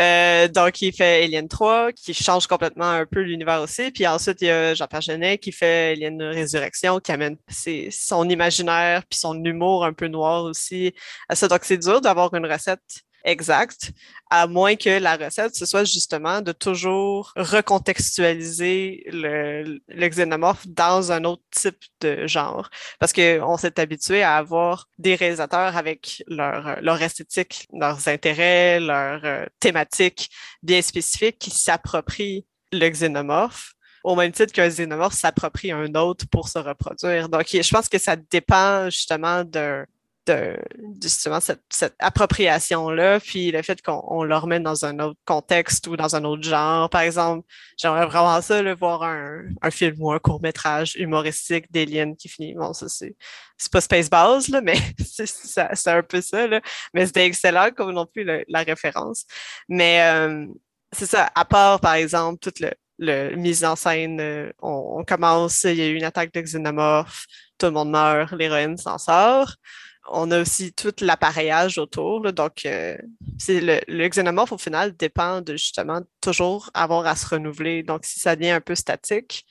[0.00, 3.92] euh, donc, il fait Alien 3, qui change complètement un peu l'univers aussi.
[3.92, 7.36] Puis ensuite, il y a Jean-Pierre Genet qui fait Alien Résurrection, qui amène
[7.90, 10.92] son imaginaire puis son humour un peu noir aussi
[11.28, 11.46] à ça.
[11.46, 12.80] Donc, c'est dur d'avoir une recette
[13.24, 13.92] exact,
[14.30, 21.12] à moins que la recette, ce soit justement de toujours recontextualiser le, le xénomorphe dans
[21.12, 22.70] un autre type de genre.
[22.98, 29.24] Parce qu'on s'est habitué à avoir des réalisateurs avec leur, leur esthétique, leurs intérêts, leurs
[29.24, 30.30] euh, thématiques
[30.62, 36.48] bien spécifiques qui s'approprient le xénomorphe au même titre qu'un xénomorphe s'approprie un autre pour
[36.48, 37.28] se reproduire.
[37.28, 39.84] Donc, je pense que ça dépend justement d'un
[40.26, 40.56] de,
[41.02, 45.96] justement cette, cette appropriation-là, puis le fait qu'on le remet dans un autre contexte ou
[45.96, 46.88] dans un autre genre.
[46.90, 52.16] Par exemple, j'aimerais vraiment ça, le voir un, un film ou un court-métrage humoristique d'Alien
[52.16, 52.54] qui finit.
[52.54, 53.14] Bon, ça, c'est,
[53.70, 56.60] pas Spaceballs, là, mais c'est, un peu ça, là.
[56.94, 59.24] Mais c'était excellent comme non plus la référence.
[59.68, 60.46] Mais euh,
[60.92, 65.04] c'est ça, à part, par exemple, toute le, le mise en scène, euh, on, on,
[65.04, 67.26] commence, il y a eu une attaque de xénomorphe,
[67.58, 69.56] tout le monde meurt, l'héroïne s'en sort
[70.08, 72.32] on a aussi tout l'appareillage autour.
[72.32, 72.96] donc, euh,
[73.48, 77.82] le, le, xénomorphe, au final, dépend de justement toujours avoir à se renouveler.
[77.82, 79.46] Donc, si ça devient un peu statique,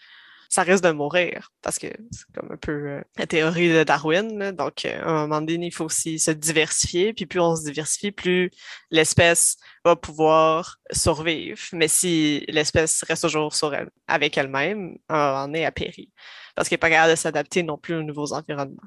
[0.51, 4.51] ça risque de mourir parce que c'est comme un peu euh, la théorie de Darwin.
[4.51, 7.13] Donc, euh, à un moment donné, il faut aussi se diversifier.
[7.13, 8.51] Puis plus on se diversifie, plus
[8.91, 11.59] l'espèce va pouvoir survivre.
[11.73, 13.53] Mais si l'espèce reste toujours
[14.07, 16.11] avec elle-même, à moment donné, elle périt
[16.55, 18.81] parce qu'elle n'est pas capable de s'adapter non plus aux nouveaux environnements.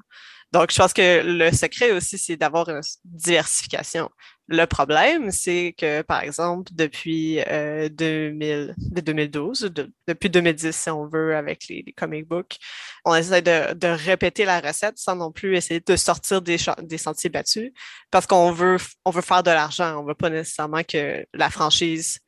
[0.51, 4.09] Donc, je pense que le secret aussi, c'est d'avoir une diversification.
[4.47, 9.73] Le problème, c'est que, par exemple, depuis euh, 2000, 2012,
[10.07, 12.57] depuis 2010, si on veut, avec les, comic books,
[13.05, 17.71] on essaie de, répéter la recette sans non plus essayer de sortir des, sentiers battus
[18.11, 19.99] parce qu'on veut, on veut faire de l'argent.
[19.99, 22.19] On veut pas nécessairement que la franchise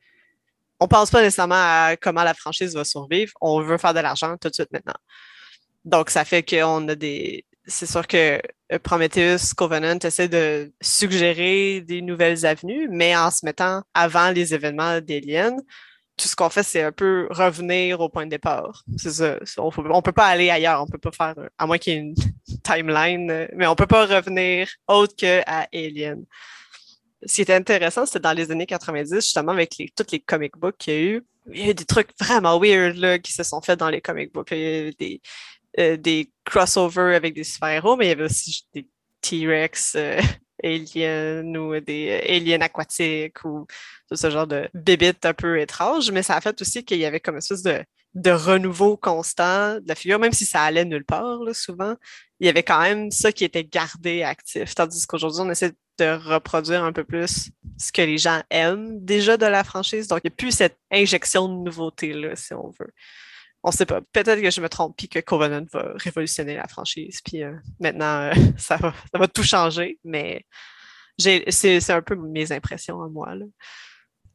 [0.80, 3.32] on pense pas nécessairement à comment la franchise va survivre.
[3.40, 4.94] On veut faire de l'argent tout de suite maintenant.
[5.84, 8.40] Donc, ça fait qu'on a des, c'est sûr que
[8.72, 14.54] euh, Prometheus Covenant essaie de suggérer des nouvelles avenues, mais en se mettant avant les
[14.54, 15.56] événements d'Alien,
[16.16, 18.82] tout ce qu'on fait, c'est un peu revenir au point de départ.
[18.96, 19.38] C'est ça.
[19.58, 20.82] On, ne peut pas aller ailleurs.
[20.82, 22.14] On peut pas faire, à moins qu'il y ait une
[22.64, 26.24] timeline, mais on peut pas revenir autre que à Alien.
[27.26, 30.76] Ce qui était intéressant, c'était dans les années 90, justement, avec toutes les comic books
[30.78, 31.26] qu'il y a eu.
[31.52, 34.00] Il y a eu des trucs vraiment weird là, qui se sont faits dans les
[34.00, 34.50] comic books.
[34.52, 35.20] Il y a eu des,
[35.78, 38.86] euh, crossovers avec des super-héros, mais il y avait aussi des
[39.20, 40.20] T-Rex euh,
[40.62, 43.66] aliens ou des euh, aliens aquatiques ou
[44.08, 46.10] tout ce genre de bébites un peu étranges.
[46.10, 47.84] Mais ça a fait aussi qu'il y avait comme une espèce de,
[48.30, 51.94] renouveau constant de la figure, même si ça allait nulle part, souvent.
[52.40, 54.74] Il y avait quand même ça qui était gardé actif.
[54.74, 59.36] Tandis qu'aujourd'hui, on essaie de reproduire un peu plus ce que les gens aiment déjà
[59.36, 60.06] de la franchise.
[60.06, 62.92] Donc, il n'y a plus cette injection de nouveauté-là, si on veut
[63.62, 64.00] on sait pas.
[64.12, 67.20] Peut-être que je me trompe puis que Covenant va révolutionner la franchise.
[67.24, 69.98] Puis euh, maintenant, euh, ça, va, ça, va, tout changer.
[70.04, 70.44] Mais
[71.18, 73.34] c'est un peu mes impressions à moi.
[73.34, 73.46] Là.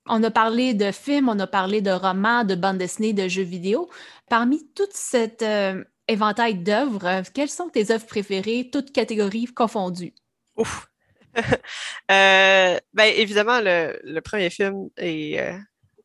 [0.06, 3.44] On a parlé de films, on a parlé de romans, de bandes dessinées, de jeux
[3.44, 3.90] vidéo.
[4.30, 10.14] Parmi toute cette euh, éventail d'œuvres, quelles sont tes œuvres préférées, toutes catégories confondues?
[10.58, 10.88] Ouf!
[12.10, 15.40] ben, évidemment, le, le, premier film est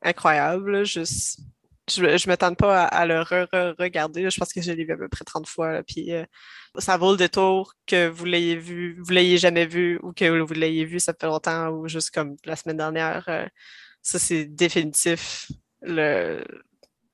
[0.03, 0.87] incroyable.
[0.87, 1.41] Juste
[1.91, 4.31] je, ne m'attends pas à, le re-regarder.
[4.31, 5.83] Je pense que je l'ai vu à peu près 30 fois.
[5.83, 6.25] puis euh,
[6.79, 10.55] ça vaut le détour que vous l'ayez vu, vous l'ayez jamais vu ou que vous
[10.55, 13.25] l'ayez vu ça fait longtemps ou juste comme la semaine dernière.
[13.29, 13.47] Euh,
[14.03, 15.51] ça, c'est définitif.
[15.83, 16.45] Le,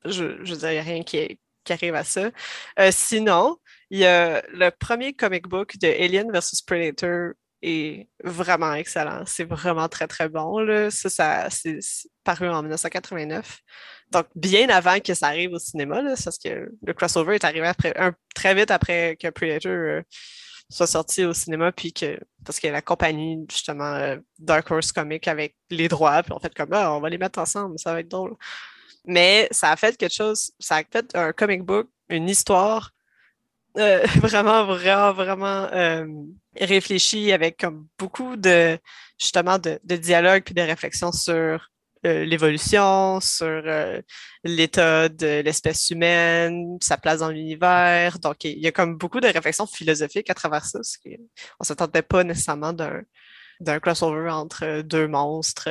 [0.05, 2.31] je, je dirais rien qui, qui arrive à ça.
[2.79, 3.59] Euh, sinon,
[3.91, 9.25] il y a le premier comic book de Alien vs Predator est vraiment excellent.
[9.27, 10.59] C'est vraiment très, très bon.
[10.59, 10.91] Là.
[10.91, 11.79] Ça, ça c'est
[12.23, 13.61] paru en 1989.
[14.11, 17.95] Donc, bien avant que ça arrive au cinéma, parce que le crossover est arrivé après,
[17.99, 20.03] un, très vite après que Predator euh,
[20.71, 25.27] soit sorti au cinéma, puis que, parce que la compagnie, justement, euh, Dark Horse Comics
[25.29, 28.01] avec les droits, puis on fait comme, ah, on va les mettre ensemble, ça va
[28.01, 28.37] être drôle.
[29.07, 32.95] Mais ça a fait quelque chose, ça a fait un comic book, une histoire
[33.77, 36.07] euh, vraiment, vraiment, vraiment euh,
[36.61, 38.79] réfléchi avec comme beaucoup de
[39.19, 41.71] justement de, de dialogue puis de réflexion sur
[42.07, 43.63] euh, l'évolution, sur
[44.45, 48.19] l'état de l'espèce humaine, sa place dans l'univers.
[48.19, 50.81] Donc, il y a comme beaucoup de réflexions philosophiques à travers ça.
[51.03, 51.11] Qu'on
[51.61, 55.69] ne s'attendait pas nécessairement d'un crossover entre deux monstres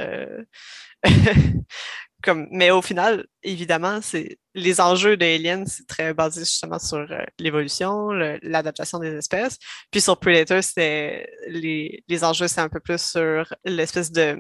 [2.52, 8.10] mais au final, évidemment, c'est les enjeux d'Alien, c'est très basé justement sur euh, l'évolution,
[8.12, 9.58] l'adaptation des espèces.
[9.92, 14.38] Puis sur Predator, c'est les, les enjeux, c'est un peu plus sur l'espèce de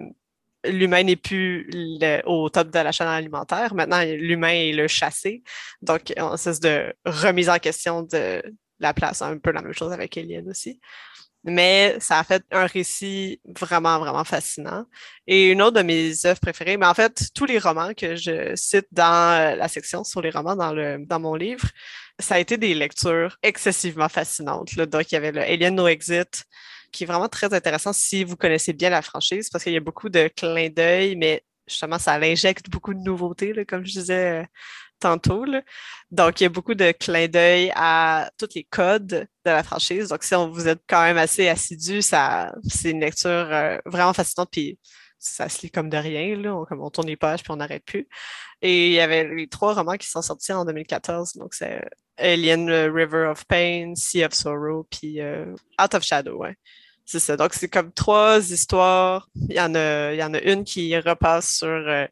[0.65, 1.69] l'humain n'est plus
[2.26, 3.74] au top de la chaîne alimentaire.
[3.74, 5.43] Maintenant, l'humain est le chassé.
[5.82, 8.41] Donc, on cesse de remise en question de
[8.80, 9.22] la place.
[9.22, 10.80] Un peu la même chose avec Alien aussi
[11.44, 14.86] mais ça a fait un récit vraiment, vraiment fascinant.
[15.28, 18.56] Et une autre de mes œuvres préférées, mais en fait, tous les romans que je
[18.56, 21.68] cite dans euh, la section sur les romans dans, le, dans mon livre,
[22.20, 24.76] ça a été des lectures excessivement fascinantes.
[24.76, 26.46] Donc, il y avait le Alien No Exit,
[26.92, 29.82] qui est vraiment très intéressant si vous connaissez bien la franchise, parce qu'il y a
[29.82, 34.48] beaucoup de clins d'œil, mais justement, ça injecte beaucoup de nouveautés, comme je disais
[35.06, 35.46] euh, tantôt.
[36.12, 40.10] Donc, il y a beaucoup de clins d'œil à tous les codes de la franchise.
[40.10, 44.50] Donc, si on, vous êtes quand même assez assidu, c'est une lecture euh, vraiment fascinante.
[44.52, 44.80] Puis,
[45.20, 46.36] ça se lit comme de rien.
[46.36, 46.56] Là.
[46.56, 48.08] On, tourne les pages puis on n'arrête plus.
[48.62, 51.34] Et il y avait les trois romans qui sont sortis en 2014.
[51.36, 51.82] Donc, c'est
[52.18, 56.38] Alien River of Pain, Sea of Sorrow, puis euh, Out of Shadow.
[56.38, 56.56] Ouais.
[57.06, 57.36] C'est ça.
[57.38, 59.28] Donc, c'est comme trois histoires.
[59.50, 62.06] Il y en a, il y en a une qui repasse sur euh,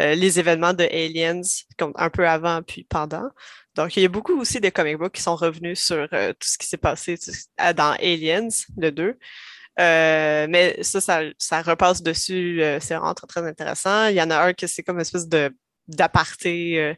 [0.00, 1.42] euh, les événements de Aliens,
[1.96, 3.28] un peu avant puis pendant.
[3.76, 6.48] Donc, il y a beaucoup aussi de comic books qui sont revenus sur euh, tout
[6.48, 7.16] ce qui s'est passé
[7.76, 9.18] dans Aliens, le 2.
[9.78, 11.00] mais ça,
[11.38, 12.60] ça, repasse dessus.
[12.80, 14.08] c'est vraiment très, intéressant.
[14.08, 15.54] Il y en a un qui c'est comme une espèce de
[15.88, 16.96] d'aparté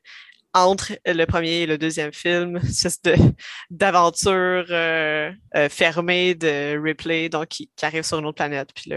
[0.55, 3.09] entre le premier et le deuxième film, c'est
[3.71, 8.71] d'aventure euh, euh, fermée de Ripley, donc qui, arrive sur une autre planète.
[8.75, 8.93] Puis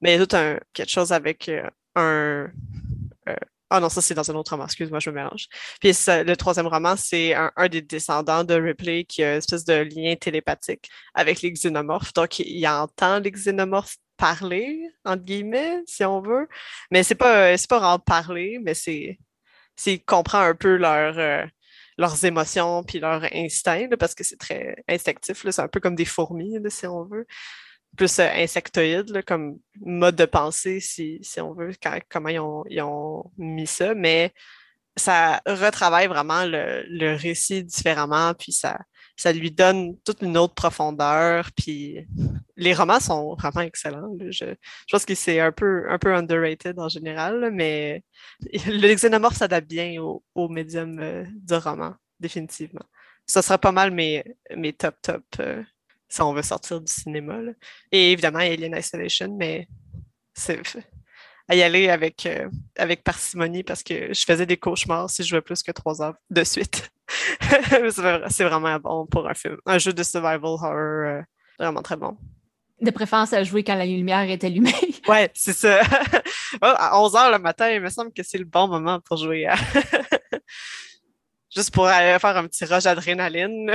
[0.00, 0.36] mais il y a tout
[0.72, 2.50] quelque chose avec euh, un.
[3.74, 5.46] Ah non, ça c'est dans un autre roman, excuse-moi, je me mélange.
[5.80, 9.72] Puis le troisième roman, c'est un, des descendants de Ripley qui a une espèce de
[9.72, 12.12] lien télépathique avec les xénomorphes.
[12.12, 16.48] Donc, il entend les xénomorphes parler, entre guillemets, si on veut.
[16.90, 19.18] Mais c'est pas, c'est pas en parler, mais c'est
[19.74, 21.46] s'il comprend un peu euh,
[21.98, 25.44] leurs émotions puis leur instinct, parce que c'est très instinctif.
[25.50, 27.26] C'est un peu comme des fourmis, si on veut.
[27.96, 31.72] Plus euh, insectoïde comme mode de pensée, si, si on veut,
[32.08, 33.94] comment ils ont, ils ont, mis ça.
[33.94, 34.32] Mais
[34.96, 38.78] ça retravaille vraiment le, le récit différemment, puis ça,
[39.16, 41.50] ça lui donne toute une autre profondeur.
[41.56, 42.06] Puis
[42.56, 44.14] les romans sont vraiment excellents.
[44.30, 44.54] Je,
[44.90, 48.02] pense que c'est un peu, un peu underrated en général, mais
[48.66, 52.84] le xénomorphe s'adapte bien au, médium euh, du roman, définitivement.
[53.26, 54.24] Ça sera pas mal mes,
[54.56, 55.62] mes top top euh,
[56.12, 57.38] si on veut sortir du cinéma.
[57.90, 59.66] Et évidemment, Alien Isolation, mais
[60.34, 60.60] c'est
[61.48, 65.28] à y aller avec, euh, avec parcimonie parce que je faisais des cauchemars si je
[65.28, 66.90] jouais plus que trois heures de suite.
[68.28, 69.56] c'est vraiment bon pour un film.
[69.64, 71.20] Un jeu de survival horror euh,
[71.58, 72.16] vraiment très bon.
[72.80, 74.74] De préférence à jouer quand la lumière est allumée.
[75.08, 75.80] ouais, c'est ça.
[76.60, 79.16] Oh, à 11 heures le matin, il me semble que c'est le bon moment pour
[79.16, 79.48] jouer.
[81.54, 83.72] Juste pour aller faire un petit rush d'adrénaline.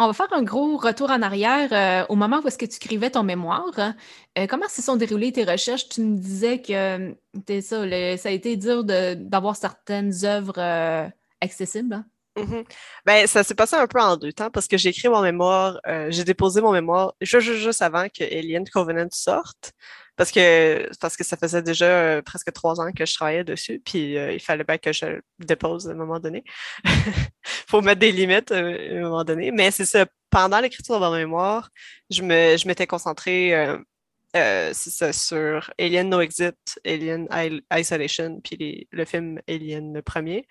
[0.00, 2.76] On va faire un gros retour en arrière euh, au moment où est-ce que tu
[2.76, 3.72] écrivais ton mémoire.
[4.38, 5.88] Euh, comment se sont déroulées tes recherches?
[5.88, 7.16] Tu me disais que
[7.60, 11.08] ça, ça a été dur d'avoir certaines œuvres euh,
[11.40, 11.94] accessibles.
[11.94, 12.04] Hein?
[12.36, 12.64] Mm-hmm.
[13.06, 15.80] Ben, ça s'est passé un peu en deux temps parce que j'ai écrit mon mémoire,
[16.10, 19.72] j'ai déposé mon mémoire juste, juste, avant que Alien Covenant sorte
[20.18, 23.80] parce que parce que ça faisait déjà euh, presque trois ans que je travaillais dessus,
[23.84, 26.42] puis euh, il fallait bien que je le dépose à un moment donné.
[27.68, 29.52] faut mettre des limites euh, à un moment donné.
[29.52, 31.70] Mais c'est ça, pendant l'écriture de ma mémoire,
[32.10, 33.52] je me je m'étais concentrée
[34.34, 37.28] c'est ça, sur Alien No Exit, Alien
[37.72, 40.46] Isolation, puis le film Alien le premier.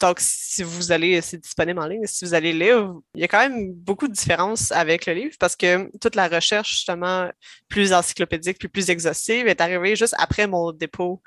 [0.00, 3.28] Donc, si vous allez, c'est disponible en ligne, si vous allez lire, il y a
[3.28, 7.30] quand même beaucoup de différences avec le livre parce que toute la recherche, justement,
[7.68, 11.22] plus encyclopédique, plus exhaustive, est arrivée juste après mon dépôt.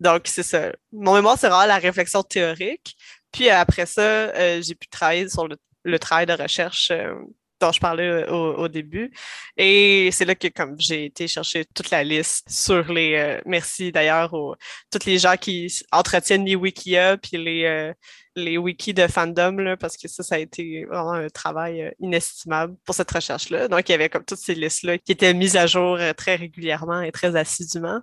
[0.00, 0.72] Donc, c'est ça.
[0.92, 2.96] Mon mémoire, c'est vraiment la réflexion théorique.
[3.32, 7.14] Puis après ça, euh, j'ai pu travailler sur le, travail de recherche euh,
[7.62, 9.12] dont je parlais euh, au, début.
[9.56, 13.92] Et c'est là que comme j'ai été chercher toute la liste sur les euh, merci
[13.92, 14.56] d'ailleurs aux
[14.90, 17.92] tous les gens qui entretiennent les wikia puis les euh,
[18.34, 22.76] les wikis de fandom là, parce que ça ça a été vraiment un travail inestimable
[22.84, 23.68] pour cette recherche là.
[23.68, 26.36] Donc il y avait comme toutes ces listes là qui étaient mises à jour très
[26.36, 28.00] régulièrement et très assidûment.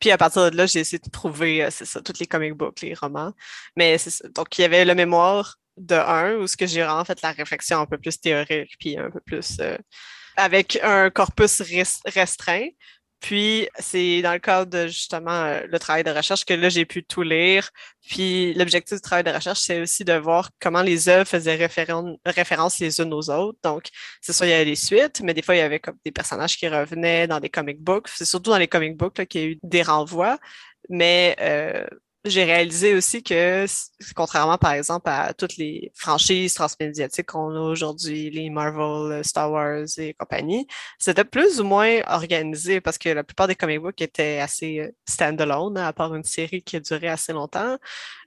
[0.00, 2.80] Puis à partir de là, j'ai essayé de trouver, c'est ça, tous les comic books,
[2.82, 3.32] les romans.
[3.76, 4.28] Mais c'est ça.
[4.28, 7.32] Donc, il y avait le mémoire, de un, où ce que j'ai vraiment fait la
[7.32, 9.76] réflexion un peu plus théorique, puis un peu plus euh,
[10.36, 11.62] avec un corpus
[12.06, 12.68] restreint.
[13.24, 16.84] Puis c'est dans le cadre de justement euh, le travail de recherche que là j'ai
[16.84, 17.70] pu tout lire.
[18.06, 22.78] Puis l'objectif du travail de recherche, c'est aussi de voir comment les œuvres faisaient référence
[22.80, 23.58] les unes aux autres.
[23.62, 23.88] Donc,
[24.20, 26.12] c'est sûr, il y avait des suites, mais des fois, il y avait comme des
[26.12, 28.08] personnages qui revenaient dans des comic books.
[28.08, 30.38] C'est surtout dans les comic books qu'il y a eu des renvois.
[30.90, 31.86] Mais euh,
[32.24, 33.66] j'ai réalisé aussi que,
[34.14, 39.50] contrairement par exemple à toutes les franchises transmédiatiques qu'on a aujourd'hui, les Marvel, euh, Star
[39.52, 40.66] Wars et compagnie,
[40.98, 44.90] c'était plus ou moins organisé parce que la plupart des comic books étaient assez euh,
[45.06, 47.76] stand-alone, à part une série qui a duré assez longtemps.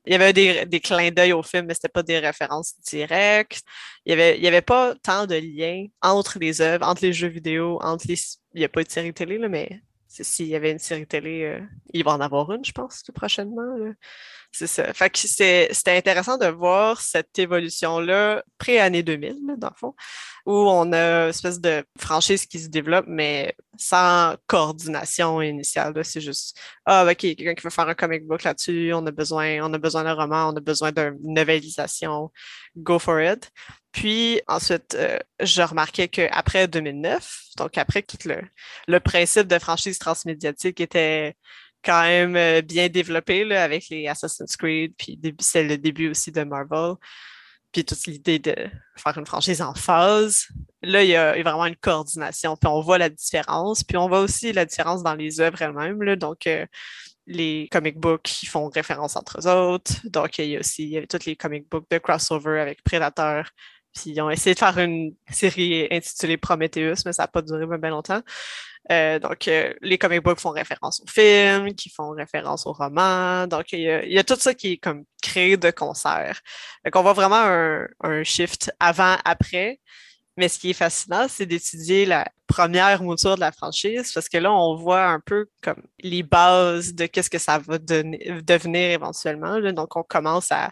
[0.06, 3.62] Il y avait des, des clins d'œil au film, mais c'était pas des références directes.
[4.06, 7.80] Il y avait, avait pas tant de liens entre les œuvres, entre les jeux vidéo,
[7.82, 8.16] entre les,
[8.54, 9.82] il n'y a pas eu de série télé, là, mais
[10.24, 11.60] s'il y avait une série télé, euh,
[11.94, 13.94] il va en avoir une, je pense, tout prochainement.
[14.52, 14.92] C'est ça.
[15.14, 19.96] C'était intéressant de voir cette évolution-là pré-année 2000, dans le fond,
[20.46, 25.94] où on a une espèce de franchise qui se développe, mais sans coordination initiale.
[26.04, 29.62] C'est juste Ah, OK, quelqu'un qui veut faire un comic book là-dessus, on a besoin,
[29.64, 32.32] on a besoin d'un roman, on a besoin d'une novélisation,
[32.78, 33.52] go for it.
[33.98, 38.42] Puis ensuite, euh, je remarquais qu'après 2009, donc après tout le,
[38.88, 41.36] le principe de franchise transmédiatique était
[41.84, 46.32] quand même euh, bien développé là, avec les Assassin's Creed, puis c'est le début aussi
[46.32, 46.94] de Marvel,
[47.72, 48.56] puis toute l'idée de
[48.98, 50.46] faire une franchise en phase.
[50.84, 54.20] Là, il y, a, vraiment une coordination, puis on voit la différence, puis on voit
[54.20, 56.16] aussi la différence dans les œuvres elles-mêmes.
[56.18, 56.68] Donc, euh,
[57.26, 59.94] les comic books qui font référence entre eux autres.
[60.04, 63.46] Donc, il y a aussi il les comic books de crossover avec Predator,
[63.94, 67.66] puis ils ont essayé de faire une série intitulée Prometheus, mais ça n'a pas duré
[67.78, 68.22] bien longtemps.
[68.92, 73.48] Euh, donc, euh, les comic books font référence au film, qui font référence au roman.
[73.48, 76.40] Donc, il y, a, tout ça qui est comme créé de concert.
[76.86, 79.80] Donc, on voit vraiment un, un shift avant-après.
[80.38, 84.38] Mais ce qui est fascinant, c'est d'étudier la première mouture de la franchise parce que
[84.38, 89.60] là, on voit un peu comme les bases de qu'est-ce que ça va devenir éventuellement.
[89.72, 90.72] Donc, on commence à,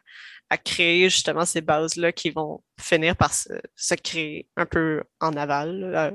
[0.49, 5.83] à créer justement ces bases-là qui vont finir par se, créer un peu en aval,
[5.83, 6.11] euh,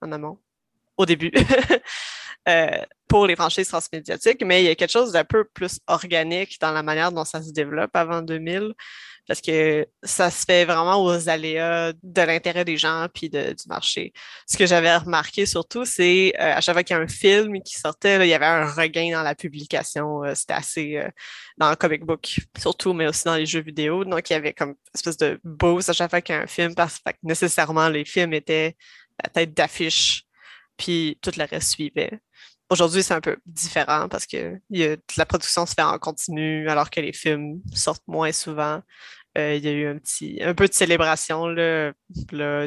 [0.00, 0.38] en, amont,
[0.96, 1.32] au début,
[2.48, 4.42] euh, pour les franchises transmédiatiques.
[4.44, 7.42] Mais il y a quelque chose d'un peu plus organique dans la manière dont ça
[7.42, 8.74] se développe avant 2000
[9.26, 14.12] parce que ça se fait vraiment aux aléas de l'intérêt des gens puis du marché.
[14.46, 17.62] Ce que j'avais remarqué surtout, c'est euh, à chaque fois qu'il y a un film
[17.62, 20.24] qui sortait, il y avait un regain dans la publication.
[20.24, 21.08] Euh, c'était assez euh,
[21.56, 24.04] dans le comic book, surtout, mais aussi dans les jeux vidéo.
[24.04, 26.42] Donc, il y avait comme une espèce de boost à chaque fois qu'il y a
[26.42, 28.76] un film parce que nécessairement les films étaient
[29.22, 30.24] la tête d'affiche,
[30.76, 32.20] puis tout le reste suivait.
[32.72, 37.00] Aujourd'hui, c'est un peu différent parce que la production se fait en continu alors que
[37.02, 38.80] les films sortent moins souvent.
[39.36, 41.92] Euh, il y a eu un petit un peu de célébration là,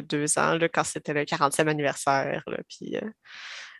[0.02, 2.44] deux ans là, quand c'était le 40e anniversaire.
[2.48, 3.00] euh,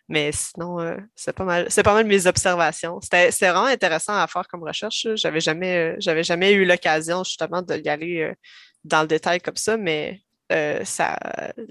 [0.09, 1.67] mais sinon, euh, c'est pas mal.
[1.69, 2.99] C'est pas mal mes observations.
[3.01, 5.07] C'était vraiment intéressant à faire comme recherche.
[5.15, 8.33] J'avais jamais, j'avais jamais eu l'occasion justement d'y aller
[8.83, 11.17] dans le détail comme ça, mais ça,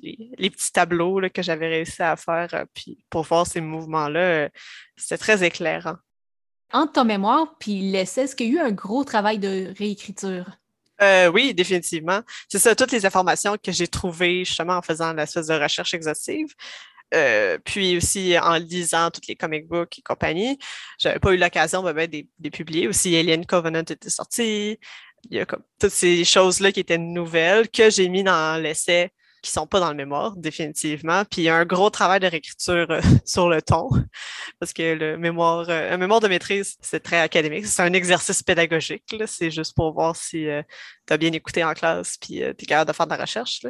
[0.02, 4.48] les, petits tableaux que j'avais réussi à faire puis pour voir ces mouvements-là,
[4.96, 5.96] c'était très éclairant.
[6.72, 10.46] Entre ton mémoire puis l'essai, est-ce qu'il y a eu un gros travail de réécriture?
[11.02, 12.20] Euh, oui, définitivement.
[12.48, 16.48] C'est ça, toutes les informations que j'ai trouvées justement en faisant l'espèce de recherche exhaustive.
[17.14, 20.58] Euh, puis aussi en lisant tous les comic books et compagnie.
[20.98, 22.88] J'avais pas eu l'occasion de, ben, de, publier.
[22.88, 24.80] Aussi, Alien Covenant était sorti.
[25.30, 29.10] Il y a comme toutes ces choses-là qui étaient nouvelles que j'ai mis dans l'essai
[29.46, 31.24] qui sont pas dans le mémoire, définitivement.
[31.24, 33.88] Puis il y a un gros travail de réécriture euh, sur le ton,
[34.58, 37.66] parce que le mémoire, euh, un mémoire de maîtrise, c'est très académique.
[37.66, 39.04] C'est un exercice pédagogique.
[39.26, 40.62] C'est juste pour voir si euh,
[41.06, 43.62] tu as bien écouté en classe, puis tu es capable de faire de la recherche.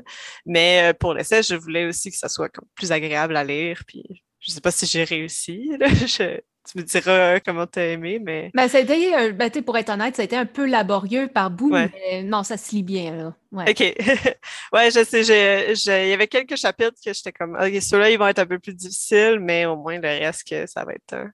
[0.47, 3.83] Mais pour l'essai, je voulais aussi que ça soit plus agréable à lire.
[3.87, 4.03] Puis
[4.41, 5.71] je sais pas si j'ai réussi.
[6.71, 8.51] tu me diras comment tu as aimé, mais.
[8.55, 11.51] Ben, ça a été, ben, pour être honnête, ça a été un peu laborieux par
[11.51, 13.15] bout, mais non, ça se lit bien.
[13.15, 13.35] Là.
[13.53, 13.71] Ouais.
[13.71, 13.81] OK.
[14.73, 16.05] ouais, je sais.
[16.05, 18.59] Il y avait quelques chapitres que j'étais comme, OK, ceux-là, ils vont être un peu
[18.59, 21.31] plus difficiles, mais au moins, le reste, que ça va être un,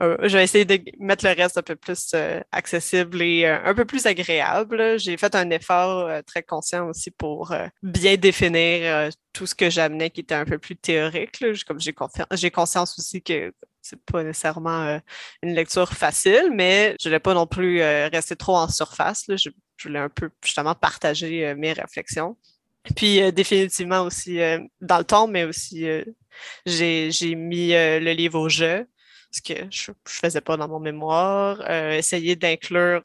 [0.00, 3.58] euh, je vais essayer de mettre le reste un peu plus euh, accessible et euh,
[3.64, 4.98] un peu plus agréable.
[4.98, 10.20] J'ai fait un effort très conscient aussi pour bien définir tout ce que j'amenais qui
[10.20, 11.42] était un peu plus théorique.
[11.66, 15.00] Comme j'ai conscience aussi que c'est pas nécessairement
[15.42, 19.24] une lecture facile, mais je voulais pas non plus rester trop en surface.
[19.28, 19.50] Je,
[19.82, 22.36] voulais un peu justement partager mes réflexions.
[22.96, 24.38] Puis définitivement aussi
[24.80, 25.86] dans le temps, mais aussi
[26.66, 28.86] j'ai mis le livre au jeu
[29.30, 33.02] ce que je, ne faisais pas dans mon mémoire, euh, essayer d'inclure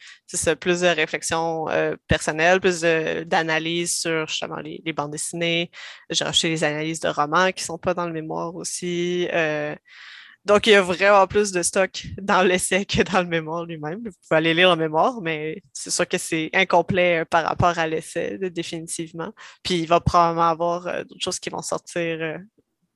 [0.59, 5.71] plus de réflexion euh, personnelle, plus d'analyse sur justement les, bandes dessinées.
[6.09, 9.27] J'ai reçu les analyses de romans qui sont pas dans le mémoire aussi.
[9.33, 9.75] Euh,
[10.45, 13.99] donc, il y a vraiment plus de stock dans l'essai que dans le mémoire lui-même.
[14.03, 17.87] Vous pouvez aller lire le mémoire, mais c'est sûr que c'est incomplet par rapport à
[17.87, 19.31] l'essai, définitivement.
[19.63, 22.39] Puis, il va probablement avoir d'autres choses qui vont sortir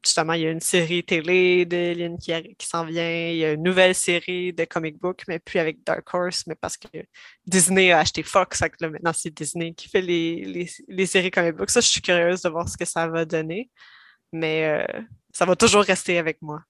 [0.08, 3.46] justement, il y a une série télé de Lynn qui, qui s'en vient, il y
[3.46, 6.88] a une nouvelle série de comic book, mais plus avec Dark Horse, mais parce que
[7.46, 11.70] Disney a acheté Fox, là, maintenant c'est Disney qui fait les, les, séries comic book.
[11.70, 13.70] Ça, je suis curieuse de voir ce que ça va donner,
[14.32, 15.02] mais euh,
[15.32, 16.62] ça va toujours rester avec moi.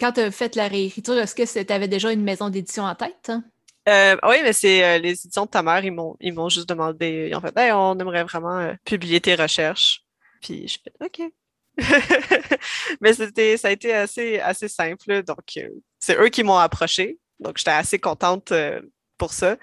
[0.00, 2.94] Quand tu as fait la réécriture, est-ce que tu avais déjà une maison d'édition en
[2.94, 3.28] tête?
[3.30, 3.44] Hein?
[3.88, 6.68] Euh, oui, mais c'est euh, les éditions de ta mère, ils m'ont, ils m'ont juste
[6.68, 10.04] demandé, en fait, on aimerait vraiment publier tes recherches.
[10.42, 11.32] Puis je fais OK.
[13.00, 15.22] Mais c'était, ça a été assez, assez simple.
[15.22, 15.68] Donc, euh,
[15.98, 17.18] c'est eux qui m'ont approché.
[17.40, 18.80] Donc, j'étais assez contente euh,
[19.18, 19.56] pour ça.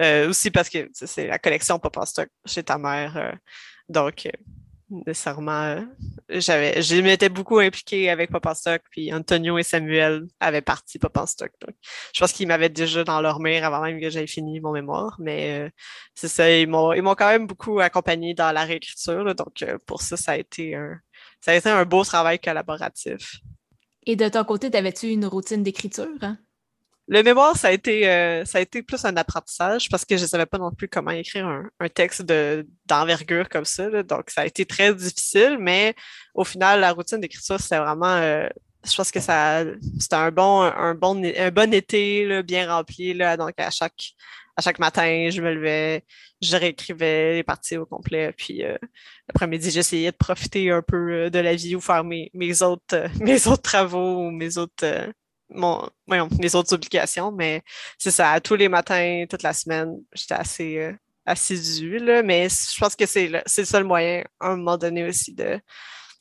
[0.00, 3.34] Euh, aussi parce que c'est la collection Papa Stock chez ta mère.
[3.88, 4.28] donc,
[4.90, 5.84] nécessairement,
[6.28, 11.26] j'avais, je m'étais beaucoup impliquée avec Papa Stock, puis Antonio et Samuel avaient parti Papa
[11.26, 11.50] Stock.
[11.66, 11.74] Donc,
[12.14, 15.16] je pense qu'ils m'avaient déjà dans leur mire avant même que j'aie fini mon mémoire.
[15.18, 15.72] Mais
[16.14, 19.34] c'est ça, ils m'ont, ils m'ont quand même beaucoup accompagné dans la réécriture.
[19.34, 21.00] donc, pour ça, ça a été un,
[21.46, 23.36] ça a été un beau travail collaboratif.
[24.04, 26.08] Et de ton côté, avais-tu une routine d'écriture?
[26.20, 26.38] Hein?
[27.06, 30.22] Le mémoire, ça a, été, euh, ça a été plus un apprentissage parce que je
[30.22, 32.24] ne savais pas non plus comment écrire un, texte
[32.84, 34.02] d'envergure comme ça.
[34.02, 35.94] Donc, ça a été très difficile, mais
[36.34, 38.16] au final, la routine d'écriture, c'était vraiment.
[38.16, 38.48] Euh,
[38.84, 39.62] je pense que ça
[40.00, 43.14] c'était un bon, un bon, un bon été bien rempli.
[43.14, 44.14] Là, donc, à chaque,
[44.56, 46.04] à chaque matin, je me levais,
[46.40, 48.32] je réécrivais les parties au complet.
[48.32, 48.76] Puis euh,
[49.28, 52.94] l'après-midi, j'essayais de profiter un peu euh, de la vie ou faire mes, mes autres,
[52.94, 55.12] euh, mes autres travaux ou mes autres,
[55.50, 57.32] mon, mes autres obligations.
[57.32, 57.62] Mais
[57.98, 60.94] c'est ça, tous les matins, toute la semaine, j'étais assez
[61.26, 61.98] assidue.
[61.98, 65.60] Là, mais je pense que c'est le seul moyen, à un moment donné aussi, de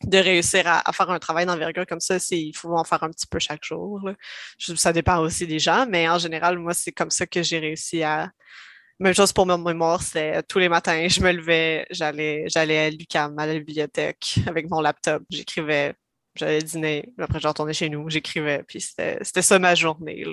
[0.03, 3.09] de réussir à, faire un travail d'envergure comme ça, c'est il faut en faire un
[3.09, 4.01] petit peu chaque jour.
[4.59, 8.03] ça dépend aussi des gens, mais en général, moi, c'est comme ça que j'ai réussi
[8.03, 8.31] à.
[8.99, 12.89] Même chose pour mon mémoire, c'est tous les matins, je me levais, j'allais, j'allais à
[12.89, 15.95] l'UCAM, à la bibliothèque, avec mon laptop, j'écrivais,
[16.35, 20.23] j'allais dîner, après je retournais chez nous, j'écrivais, puis c'était, ça ma journée.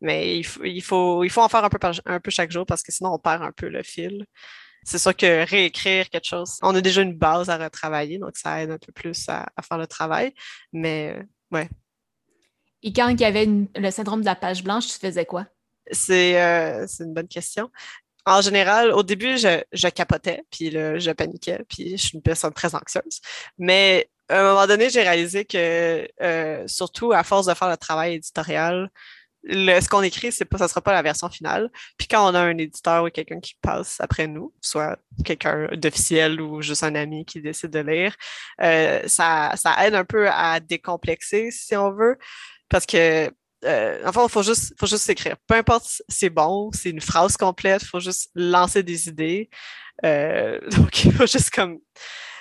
[0.00, 2.66] Mais il faut, il, faut, il faut en faire un peu, un peu chaque jour
[2.66, 4.26] parce que sinon on perd un peu le fil
[4.84, 8.62] c'est sûr que réécrire quelque chose, on a déjà une base à retravailler, donc ça
[8.62, 10.34] aide un peu plus à, faire le travail.
[10.72, 11.22] Mais euh,
[11.52, 11.68] ouais.
[12.82, 15.46] Et quand il y avait le syndrome de la page blanche, tu faisais quoi?
[16.10, 17.70] Euh, c'est une bonne question.
[18.24, 22.52] En général, au début, je, capotais, puis là, je paniquais, puis je suis une personne
[22.52, 23.20] très anxieuse.
[23.58, 27.76] Mais à un moment donné, j'ai réalisé que, euh, surtout à force de faire le
[27.76, 28.90] travail éditorial,
[29.48, 31.70] ce qu'on écrit, c'est pas, ça sera pas la version finale.
[31.98, 36.40] Puis quand on a un éditeur ou quelqu'un qui passe après nous, soit quelqu'un d'officiel
[36.40, 38.14] ou juste un ami qui décide de lire,
[38.60, 42.18] euh, ça, ça aide un peu à décomplexer, si on veut,
[42.68, 43.30] parce que
[43.64, 45.36] euh, enfin, il faut juste, faut juste s'écrire.
[45.46, 49.50] Peu importe c'est bon, c'est une phrase complète, il faut juste lancer des idées.
[50.04, 51.78] Euh, donc, il faut juste comme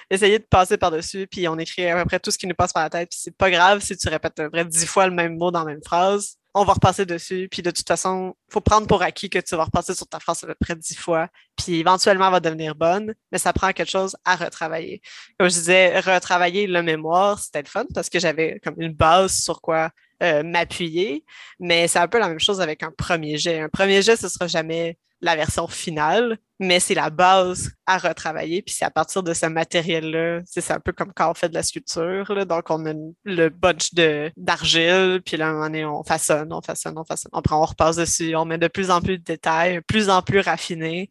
[0.09, 2.73] essayer de passer par-dessus, puis on écrit à peu près tout ce qui nous passe
[2.73, 3.09] par la tête.
[3.09, 5.51] Puis c'est pas grave si tu répètes à peu près dix fois le même mot
[5.51, 7.47] dans la même phrase on va repasser dessus.
[7.49, 10.43] Puis de toute façon, faut prendre pour acquis que tu vas repasser sur ta phrase
[10.43, 11.27] à peu près dix fois.
[11.55, 15.01] Puis éventuellement, elle va devenir bonne, mais ça prend quelque chose à retravailler.
[15.39, 19.33] Comme je disais, retravailler le mémoire, c'était le fun parce que j'avais comme une base
[19.41, 19.91] sur quoi
[20.23, 21.23] euh, m'appuyer.
[21.59, 23.59] Mais c'est un peu la même chose avec un premier jet.
[23.61, 28.61] Un premier jet, ce sera jamais la version finale, mais c'est la base à retravailler.
[28.61, 31.53] Puis c'est à partir de ce matériel-là, c'est un peu comme quand on fait de
[31.53, 32.34] la sculpture.
[32.34, 32.93] Là, donc, on a
[33.26, 33.93] le bunch
[34.38, 37.32] d'argile, puis là, à un on façonne, on façonne, on façonne.
[37.34, 40.39] On on repasse dessus, on met de plus en plus de détails, plus en plus
[40.39, 41.09] raffinés.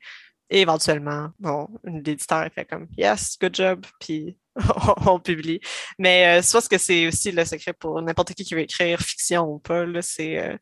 [0.50, 3.86] Et éventuellement, bon, l'éditeur fait comme Yes, good job.
[4.00, 4.36] Puis
[5.06, 5.60] on, publie.
[5.98, 9.44] Mais je pense que c'est aussi le secret pour n'importe qui qui veut écrire fiction
[9.44, 9.84] ou pas.
[10.02, 10.58] C'est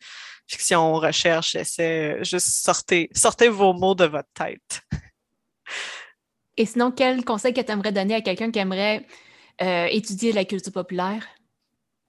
[0.48, 2.18] fiction, recherche, essai.
[2.22, 4.82] juste sortez, sortez vos mots de votre tête.
[6.56, 9.06] Et sinon, quel conseil que tu aimerais donner à quelqu'un qui aimerait
[9.60, 11.26] étudier la culture populaire?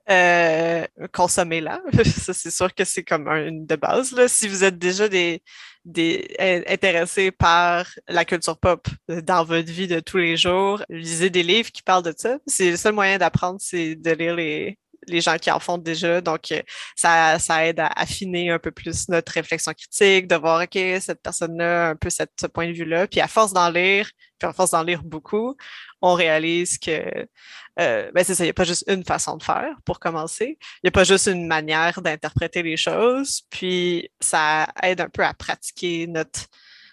[0.09, 1.81] euh, consommez-la.
[2.03, 4.11] Ça, c'est sûr que c'est comme une de base.
[4.11, 4.27] Là.
[4.27, 5.43] Si vous êtes déjà des,
[5.85, 6.27] des
[6.67, 11.71] intéressés par la culture pop dans votre vie de tous les jours, lisez des livres
[11.71, 12.37] qui parlent de ça.
[12.47, 14.77] C'est le seul moyen d'apprendre, c'est de lire les,
[15.09, 16.21] les gens qui en font déjà.
[16.21, 16.61] Donc, euh,
[16.95, 21.89] ça, aide à affiner un peu plus notre réflexion critique, de voir, OK, cette personne-là
[21.89, 23.07] un peu ce point de vue-là.
[23.07, 25.55] Puis à force d'en lire, puis à force d'en lire beaucoup,
[26.01, 27.27] on réalise que
[27.79, 30.57] euh, ben c'est ça, il n'y a pas juste une façon de faire pour commencer.
[30.59, 33.43] Il n'y a pas juste une manière d'interpréter les choses.
[33.49, 36.41] Puis ça aide un peu à pratiquer notre,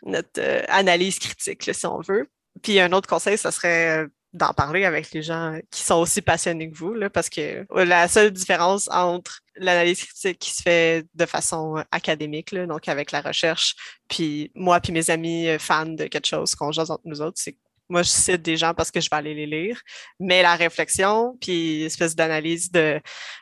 [0.05, 2.31] notre euh, analyse critique, si on veut.
[2.63, 4.07] Puis un autre conseil, ça serait
[4.37, 8.07] d'en parler avec les gens qui sont aussi passionnés que vous, là, parce que la
[8.09, 13.23] seule différence entre l'analyse critique qui se fait de façon académique, là, donc avec la
[13.23, 13.75] recherche,
[14.09, 17.57] puis moi puis mes amis fans de quelque chose qu'on jase entre nous autres, c'est
[17.89, 19.81] moi, je cite des gens parce que je vais aller les lire.
[20.19, 23.01] Mais la réflexion, puis espèce d'analyse de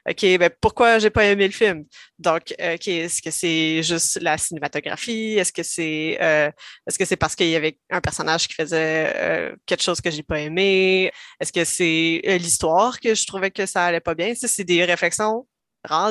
[0.08, 1.84] OK, ben pourquoi j'ai pas aimé le film?
[2.18, 5.38] Donc, OK, est-ce que c'est juste la cinématographie?
[5.38, 6.50] Est-ce que c'est euh,
[6.86, 10.10] est-ce que c'est parce qu'il y avait un personnage qui faisait euh, quelque chose que
[10.10, 11.12] j'ai pas aimé?
[11.40, 14.34] Est-ce que c'est euh, l'histoire que je trouvais que ça allait pas bien?
[14.34, 15.46] Ça, c'est des réflexions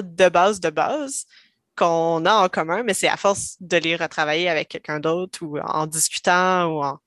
[0.04, 1.26] de base de base
[1.76, 5.58] qu'on a en commun, mais c'est à force de les retravailler avec quelqu'un d'autre ou
[5.60, 7.00] en discutant ou en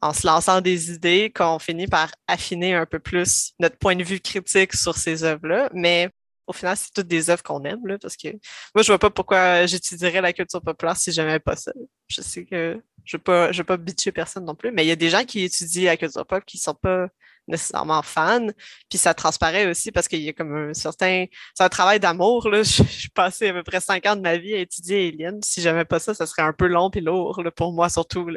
[0.00, 4.04] en se lançant des idées qu'on finit par affiner un peu plus notre point de
[4.04, 5.70] vue critique sur ces œuvres-là.
[5.72, 6.10] Mais
[6.46, 8.28] au final, c'est toutes des œuvres qu'on aime, là, parce que
[8.74, 11.72] moi, je vois pas pourquoi j'étudierais la culture populaire si j'aimais pas ça.
[12.08, 14.88] Je sais que je veux pas, je veux pas bitcher personne non plus, mais il
[14.88, 17.08] y a des gens qui étudient la culture pop qui sont pas
[17.48, 18.52] nécessairement fan.
[18.88, 21.26] Puis ça transparaît aussi parce qu'il y a comme un certain.
[21.54, 22.48] C'est un travail d'amour.
[22.48, 22.62] Là.
[22.64, 25.40] Je, passé à peu près cinq ans de ma vie à étudier Alien.
[25.42, 28.28] Si j'aimais pas ça, ça serait un peu long et lourd là, pour moi surtout.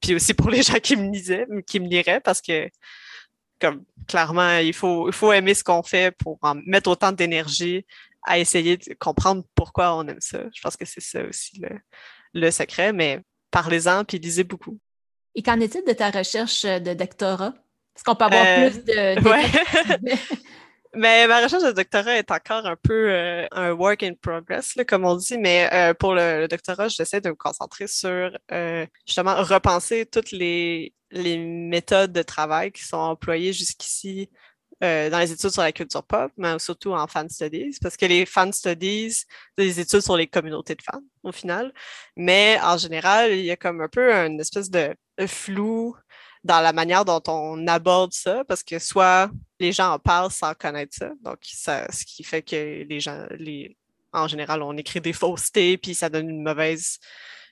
[0.00, 2.68] Puis aussi pour les gens qui me lisaient, qui me liraient, parce que
[3.60, 7.86] comme clairement, il faut, il faut aimer ce qu'on fait pour en mettre autant d'énergie
[8.24, 10.40] à essayer de comprendre pourquoi on aime ça.
[10.54, 11.68] Je pense que c'est ça aussi le,
[12.32, 14.78] le secret, mais parlez-en puis lisez beaucoup.
[15.34, 17.54] Et qu'en est-il de ta recherche de doctorat?
[17.96, 20.24] Est-ce qu'on peut avoir euh, plus de...
[20.96, 25.04] Mais ma recherche de doctorat est encore un peu euh, un work in progress, comme
[25.04, 25.38] on dit.
[25.38, 28.30] Mais euh, pour le, doctorat, j'essaie de me concentrer sur
[29.04, 34.30] justement repenser toutes les, les méthodes de travail qui sont employées jusqu'ici
[34.80, 38.26] dans les études sur la culture pop, mais surtout en fan studies, parce que les
[38.26, 41.72] fan studies, c'est des études sur les communautés de fans, au final.
[42.16, 44.94] Mais en général, il y a comme un peu une espèce de
[45.26, 45.96] flou
[46.44, 50.54] dans la manière dont on aborde ça, parce que soit les gens en parlent sans
[50.54, 53.76] connaître ça, donc ça, ce qui fait que les gens, les,
[54.12, 56.98] en général, on écrit des faussetés, puis ça donne une mauvaise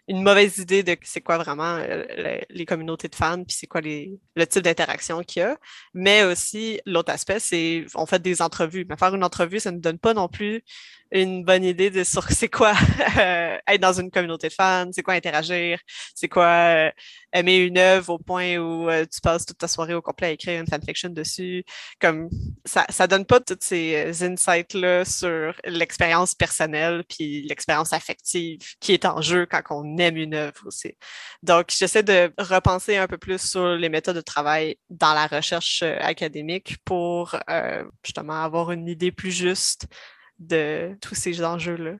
[0.09, 3.81] une mauvaise idée de c'est quoi vraiment euh, les communautés de fans, puis c'est quoi
[3.81, 5.57] les, le type d'interaction qu'il y a.
[5.95, 8.85] Mais aussi, l'autre aspect, c'est on fait des entrevues.
[8.89, 10.65] Mais faire une entrevue, ça ne donne pas non plus
[11.13, 12.73] une bonne idée de sur c'est quoi
[13.19, 15.79] euh, être dans une communauté de fans, c'est quoi interagir,
[16.15, 16.91] c'est quoi euh,
[17.33, 20.31] aimer une œuvre au point où euh, tu passes toute ta soirée au complet à
[20.31, 21.65] écrire une fanfiction dessus.
[22.01, 22.31] Comme
[22.65, 29.05] ça, ça donne pas toutes ces insights-là sur l'expérience personnelle puis l'expérience affective qui est
[29.05, 30.97] en jeu quand on aime une œuvre aussi.
[31.43, 35.83] Donc, j'essaie de repenser un peu plus sur les méthodes de travail dans la recherche
[35.83, 37.37] académique pour
[38.05, 39.87] justement avoir une idée plus juste
[40.47, 41.95] de tous ces enjeux-là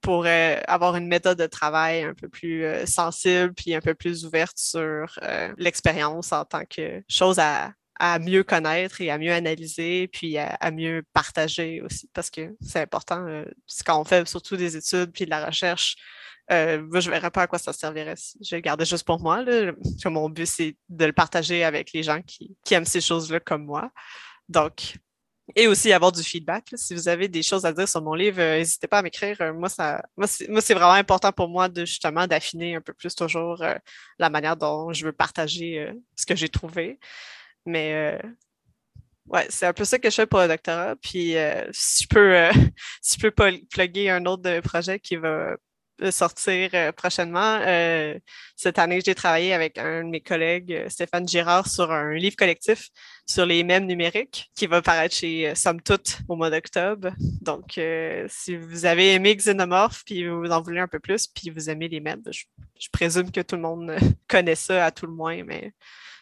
[0.00, 3.94] pour euh, avoir une méthode de travail un peu plus euh, sensible puis un peu
[3.94, 7.72] plus ouverte sur euh, l'expérience en tant que chose à,
[8.20, 13.26] mieux connaître et à mieux analyser, puis à, mieux partager aussi, parce que c'est important.
[13.84, 15.96] quand on fait surtout des études puis de la recherche,
[16.48, 19.44] je ne verrais pas à quoi ça servirait si je le gardais juste pour moi.
[20.04, 23.90] Mon but, c'est de le partager avec les gens qui aiment ces choses-là comme moi.
[24.48, 24.94] Donc,
[25.56, 26.70] et aussi avoir du feedback.
[26.74, 29.36] Si vous avez des choses à dire sur mon livre, euh, n'hésitez pas à m'écrire.
[29.40, 33.14] Euh, moi, ça, moi, c'est vraiment important pour moi de justement d'affiner un peu plus
[33.14, 33.74] toujours euh,
[34.18, 36.98] la manière dont je veux partager ce que j'ai trouvé.
[37.66, 38.18] Mais
[39.26, 40.96] ouais, c'est un peu ça que je fais pour le doctorat.
[40.96, 41.34] Puis
[41.72, 42.48] si je peux,
[43.02, 43.30] si je peux
[43.70, 45.56] plugger un autre projet qui va
[46.10, 47.60] sortir euh, prochainement.
[47.66, 48.18] Euh,
[48.56, 52.36] cette année, j'ai travaillé avec un de mes collègues, euh, Stéphane Girard, sur un livre
[52.36, 52.88] collectif
[53.26, 57.10] sur les mèmes numériques qui va paraître chez Somme Toute au mois d'octobre.
[57.42, 57.78] Donc,
[58.28, 61.88] si vous avez aimé Xenomorph, puis vous en voulez un peu plus, puis vous aimez
[61.88, 62.44] les mèmes, je,
[62.90, 63.94] présume que tout le monde
[64.28, 65.74] connaît ça à tout le moins, mais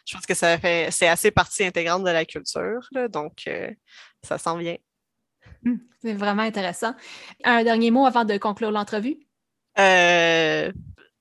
[0.05, 3.49] je pense que ça fait c'est assez partie intégrante de la culture, donc
[4.21, 4.77] ça s'en vient.
[5.65, 6.93] Hum, c'est vraiment intéressant.
[7.45, 9.26] Un dernier mot avant de conclure l'entrevue?
[9.79, 10.71] Euh,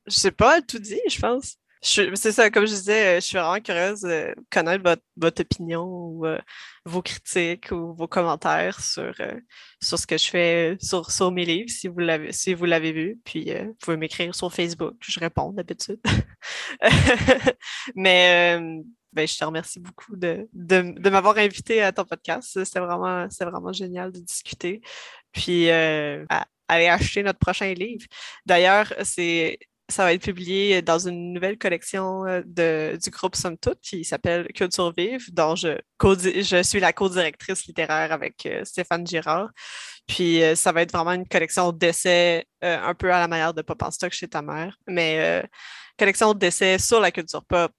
[0.07, 1.57] je sais pas, tout dit, je pense.
[1.82, 4.82] C'est ça, comme je disais, je suis vraiment curieuse de connaître
[5.16, 6.38] votre, opinion ou euh,
[6.84, 9.38] vos critiques ou vos commentaires sur, euh,
[9.80, 13.20] sur ce que je fais sur, sur mes livres, si vous l'avez si vu.
[13.24, 16.00] Puis euh, vous pouvez m'écrire sur Facebook, je réponds d'habitude.
[17.94, 18.59] Mais
[19.12, 22.64] ben, je te remercie beaucoup de, de, m'avoir invité à ton podcast.
[22.64, 24.80] C'était vraiment, vraiment génial de discuter.
[25.32, 25.68] Puis
[26.68, 28.06] aller acheter notre prochain livre.
[28.44, 29.58] D'ailleurs, c'est
[29.88, 34.04] ça va être publié dans une nouvelle collection euh, de, du groupe Somme Toute qui
[34.04, 39.50] s'appelle Culture Vive, dont je, je suis la co-directrice littéraire avec euh, Stéphane Girard.
[40.08, 43.62] Puis euh, ça va être vraiment une collection d'essais un peu à la manière de
[43.62, 45.44] Pop en stock chez ta mère, mais
[45.96, 47.72] collection d'essais sur la culture pop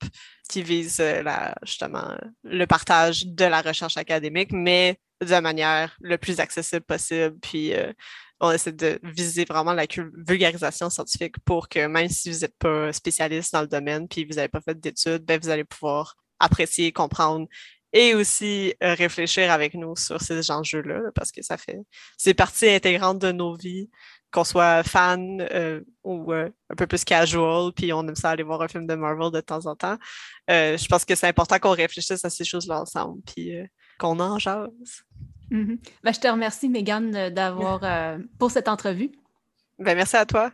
[0.48, 6.40] qui vise la, justement le partage de la recherche académique, mais de manière le plus
[6.40, 7.38] accessible possible.
[7.42, 7.74] Puis
[8.40, 9.86] on essaie de viser vraiment la
[10.28, 14.36] vulgarisation scientifique pour que même si vous n'êtes pas spécialiste dans le domaine puis vous
[14.36, 17.48] n'avez pas fait d'études, ben, vous allez pouvoir apprécier, comprendre
[17.94, 21.80] et aussi euh, réfléchir avec nous sur ces enjeux-là parce que ça fait,
[22.18, 23.90] c'est partie intégrante de nos vies,
[24.32, 28.44] qu'on soit fan euh, ou euh, un peu plus casual, puis on aime ça aller
[28.44, 29.98] voir un film de Marvel de temps en temps.
[30.48, 33.54] je pense que c'est important qu'on réfléchisse à ces choses-là ensemble, puis
[34.00, 35.04] qu'on en jase.
[35.52, 35.80] Mm-hmm.
[36.04, 37.82] Ben, je te remercie, Megan, d'avoir
[38.40, 39.12] pour cette entrevue.
[39.80, 40.52] Ben, merci à toi.